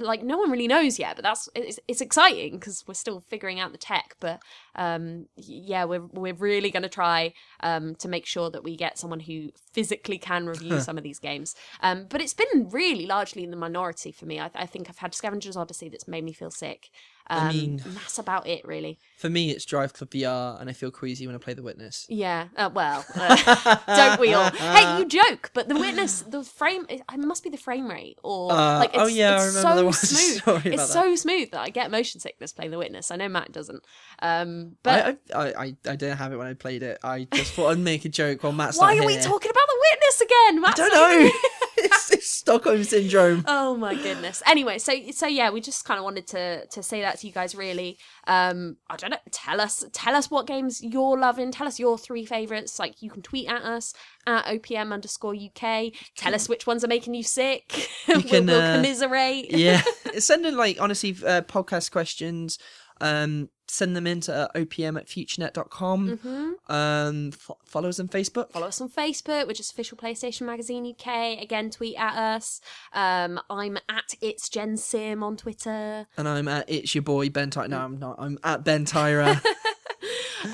like 0.00 0.22
no 0.22 0.38
one 0.38 0.50
really 0.50 0.68
knows 0.68 0.98
yet 0.98 1.16
but 1.16 1.22
that's 1.22 1.48
it's, 1.54 1.78
it's 1.88 2.00
exciting 2.00 2.54
because 2.54 2.84
we're 2.86 2.94
still 2.94 3.20
figuring 3.20 3.60
out 3.60 3.72
the 3.72 3.78
tech 3.78 4.14
but 4.20 4.40
um 4.74 5.26
yeah 5.36 5.84
we're 5.84 6.06
we're 6.12 6.34
really 6.34 6.70
going 6.70 6.82
to 6.82 6.88
try 6.88 7.32
um 7.62 7.94
to 7.94 8.08
make 8.08 8.26
sure 8.26 8.50
that 8.50 8.64
we 8.64 8.76
get 8.76 8.98
someone 8.98 9.20
who 9.20 9.50
physically 9.72 10.18
can 10.18 10.46
review 10.46 10.80
some 10.80 10.96
of 10.96 11.04
these 11.04 11.18
games 11.18 11.54
um 11.82 12.06
but 12.08 12.20
it's 12.20 12.34
been 12.34 12.68
really 12.70 13.06
largely 13.06 13.44
in 13.44 13.50
the 13.50 13.56
minority 13.56 14.12
for 14.12 14.26
me. 14.26 14.38
I, 14.40 14.50
I 14.54 14.66
think 14.66 14.88
i've 14.88 14.98
had 14.98 15.14
scavengers 15.14 15.56
odyssey 15.56 15.88
that's 15.88 16.08
made 16.08 16.24
me 16.24 16.32
feel 16.32 16.50
sick 16.50 16.90
um, 17.28 17.38
I 17.48 17.52
mean- 17.52 17.82
that's 17.86 18.18
about 18.18 18.46
it 18.46 18.64
really. 18.64 18.98
For 19.18 19.28
me, 19.28 19.50
it's 19.50 19.64
Drive 19.64 19.92
Club 19.92 20.10
VR, 20.10 20.58
and 20.60 20.70
I 20.70 20.72
feel 20.72 20.90
queasy 20.90 21.26
when 21.26 21.34
I 21.36 21.38
play 21.38 21.52
The 21.54 21.62
Witness. 21.62 22.06
yeah 22.08 22.48
uh, 22.56 22.70
well 22.72 23.04
uh, 23.14 23.76
don't 23.86 24.20
we 24.20 24.32
all? 24.34 24.50
Hey 24.50 24.98
you 24.98 25.06
joke 25.06 25.50
but 25.54 25.68
the 25.68 25.74
witness 25.74 26.22
the 26.22 26.42
frame 26.42 26.86
it 26.88 27.02
must 27.18 27.42
be 27.44 27.50
the 27.50 27.56
frame 27.58 27.88
rate 27.88 28.16
or 28.22 28.52
Uh, 28.52 28.78
like 28.80 28.90
it's, 28.94 28.98
oh 28.98 29.06
yeah, 29.06 29.32
I 29.40 29.44
it's 29.46 29.60
so 29.60 29.90
smooth. 30.42 30.66
It's 30.66 30.90
so 30.92 31.14
smooth 31.16 31.50
that 31.52 31.60
i 31.60 31.68
get 31.70 31.90
motion 31.90 32.20
sickness 32.20 32.52
playing 32.52 32.70
the 32.70 32.78
witness. 32.78 33.10
I 33.10 33.16
know 33.16 33.28
matt 33.28 33.52
doesn't 33.52 33.84
um 34.22 34.76
but 34.82 35.18
I, 35.34 35.38
I, 35.38 35.46
I, 35.48 35.64
I 35.86 35.96
didn't 35.96 36.16
have 36.18 36.32
it 36.32 36.36
when 36.36 36.46
I 36.46 36.54
played 36.54 36.82
it. 36.82 36.98
I 37.04 37.26
just 37.32 37.52
thought 37.52 37.70
I'd 37.70 37.78
make 37.78 38.04
a 38.04 38.08
joke 38.08 38.42
while 38.42 38.52
Matt's 38.52 38.78
why 38.78 38.96
are 38.98 39.04
we 39.06 39.16
talking 39.18 39.50
about 39.50 39.66
the 39.68 39.84
witness 39.92 40.20
again? 40.20 40.64
I 40.64 40.72
don't 40.72 40.92
know. 40.92 41.30
Here. 42.50 42.70
it's, 42.70 42.90
it's 42.90 43.00
Stockholm 43.00 43.10
syndrome. 43.10 43.44
Oh 43.46 43.76
my 43.76 43.94
goodness. 43.94 44.42
Anyway, 44.46 44.78
so 44.78 44.94
so 45.12 45.26
yeah, 45.26 45.50
we 45.50 45.60
just 45.60 45.84
kind 45.84 45.98
of 45.98 46.04
wanted 46.04 46.26
to 46.28 46.66
to 46.66 46.82
say 46.82 47.00
that 47.02 47.20
to 47.20 47.26
you 47.26 47.32
guys. 47.32 47.54
Really, 47.54 47.98
um, 48.26 48.76
I 48.88 48.96
don't 48.96 49.10
know. 49.10 49.18
Tell 49.30 49.60
us, 49.60 49.84
tell 49.92 50.14
us 50.14 50.30
what 50.30 50.46
games 50.46 50.82
you're 50.82 51.18
loving. 51.18 51.52
Tell 51.52 51.66
us 51.66 51.78
your 51.78 51.98
three 51.98 52.24
favorites. 52.24 52.78
Like 52.78 53.02
you 53.02 53.10
can 53.10 53.22
tweet 53.22 53.48
at 53.48 53.62
us 53.62 53.94
at 54.26 54.46
opm 54.46 54.92
underscore 54.92 55.34
uk. 55.34 55.92
Tell 56.16 56.34
us 56.34 56.48
which 56.48 56.66
ones 56.66 56.84
are 56.84 56.88
making 56.88 57.14
you 57.14 57.22
sick. 57.22 57.88
we'll, 58.08 58.22
can, 58.22 58.46
we'll 58.46 58.60
uh, 58.60 58.76
commiserate. 58.76 59.50
yeah, 59.50 59.82
send 60.18 60.46
in 60.46 60.56
like 60.56 60.80
honestly 60.80 61.10
uh, 61.26 61.42
podcast 61.42 61.90
questions. 61.90 62.58
Um, 63.00 63.48
send 63.70 63.94
them 63.96 64.06
in 64.06 64.20
to 64.20 64.50
opm 64.54 64.98
at 64.98 65.06
futurenet.com. 65.06 66.18
Mm-hmm. 66.18 66.72
Um, 66.72 67.30
f- 67.32 67.50
follow 67.64 67.88
us 67.88 68.00
on 68.00 68.08
Facebook. 68.08 68.50
Follow 68.50 68.66
us 68.66 68.80
on 68.80 68.88
Facebook, 68.88 69.46
which 69.46 69.60
is 69.60 69.70
official 69.70 69.96
PlayStation 69.96 70.42
Magazine 70.42 70.86
UK. 70.86 71.40
Again, 71.40 71.70
tweet 71.70 71.96
at 71.96 72.16
us. 72.16 72.60
Um, 72.92 73.40
I'm 73.48 73.78
at 73.88 74.14
it's 74.20 74.48
Jen 74.48 74.76
Sim 74.76 75.22
on 75.22 75.36
Twitter. 75.36 76.06
And 76.16 76.28
I'm 76.28 76.48
at 76.48 76.68
It's 76.68 76.94
Your 76.94 77.02
Boy 77.02 77.30
Ben 77.30 77.50
Tyrer. 77.50 77.68
No, 77.68 77.78
I'm 77.78 77.98
not. 77.98 78.16
I'm 78.18 78.38
at 78.42 78.64
Ben 78.64 78.84
Tyrer. 78.84 79.40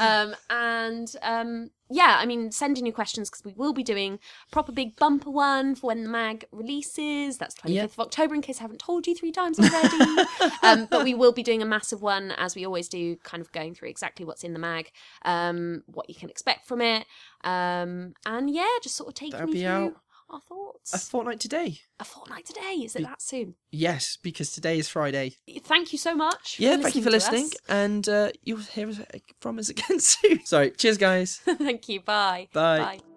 um, 0.01 0.35
and 0.51 1.15
um, 1.23 1.71
yeah, 1.89 2.17
I 2.19 2.27
mean, 2.27 2.51
send 2.51 2.79
in 2.79 2.87
your 2.87 2.93
questions 2.95 3.31
because 3.31 3.45
we 3.45 3.53
will 3.55 3.73
be 3.73 3.83
doing 3.85 4.15
a 4.15 4.51
proper 4.51 4.73
big 4.73 4.97
bumper 4.97 5.31
one 5.31 5.75
for 5.75 5.89
when 5.89 6.03
the 6.03 6.09
mag 6.09 6.45
releases. 6.53 7.39
That's 7.39 7.55
25th 7.55 7.71
Yeah. 7.71 7.85
of 7.85 8.01
October, 8.01 8.35
in 8.35 8.43
case 8.43 8.59
I 8.59 8.63
haven't 8.63 8.81
told 8.81 9.07
you 9.07 9.15
three 9.15 9.33
times 9.33 9.59
already. 9.59 10.27
um, 10.63 10.89
but 10.91 11.05
we 11.05 11.15
will 11.15 11.33
be 11.33 11.43
doing 11.43 11.63
a 11.63 11.67
massive 11.67 12.03
one, 12.03 12.33
as 12.33 12.57
we 12.57 12.65
always 12.65 12.89
do, 12.89 13.17
kind 13.23 13.41
of 13.41 13.53
going 13.53 13.75
through 13.75 13.89
exactly 13.89 14.27
what's 14.27 14.43
in 14.45 14.53
the 14.53 14.59
mag, 14.59 14.91
um, 15.25 15.83
what 15.87 16.09
you 16.09 16.15
can 16.15 16.29
expect 16.31 16.67
from 16.67 16.81
it. 16.81 17.07
Um, 17.45 18.15
and 18.25 18.51
yeah, 18.51 18.67
just 18.83 18.97
sort 18.97 19.09
of 19.09 19.15
taking 19.15 19.39
That'll 19.39 19.55
you 19.55 19.61
through 19.61 19.71
out 19.71 19.97
our 20.31 20.41
thoughts. 20.41 20.93
a 20.95 20.99
fortnight 20.99 21.41
today. 21.41 21.79
a 22.01 22.05
fortnight 22.05 22.45
today. 22.47 22.81
Is 22.85 22.97
it 22.97 23.03
that 23.03 23.23
soon? 23.23 23.55
Yes, 23.71 24.17
because 24.23 24.51
today 24.53 24.79
is 24.79 24.89
Friday. 24.89 25.35
Thank 25.63 25.93
you 25.93 25.99
so 25.99 26.15
much. 26.15 26.59
Yeah, 26.59 26.77
thank 26.79 26.95
you 26.97 27.03
for 27.03 27.11
listening. 27.11 27.45
us. 27.47 27.55
And 27.69 28.09
uh, 28.09 28.31
you'll 28.43 28.59
hear 28.59 28.89
us- 28.89 29.01
from 29.41 29.59
us 29.59 29.69
again 29.69 30.01
soon. 30.01 30.45
Sorry. 30.45 30.71
Cheers, 30.73 30.99
guys. 30.99 31.37
thank 31.45 31.89
you. 31.89 32.01
Bye. 32.01 32.49
Bye. 32.53 32.79
Bye. 32.79 33.16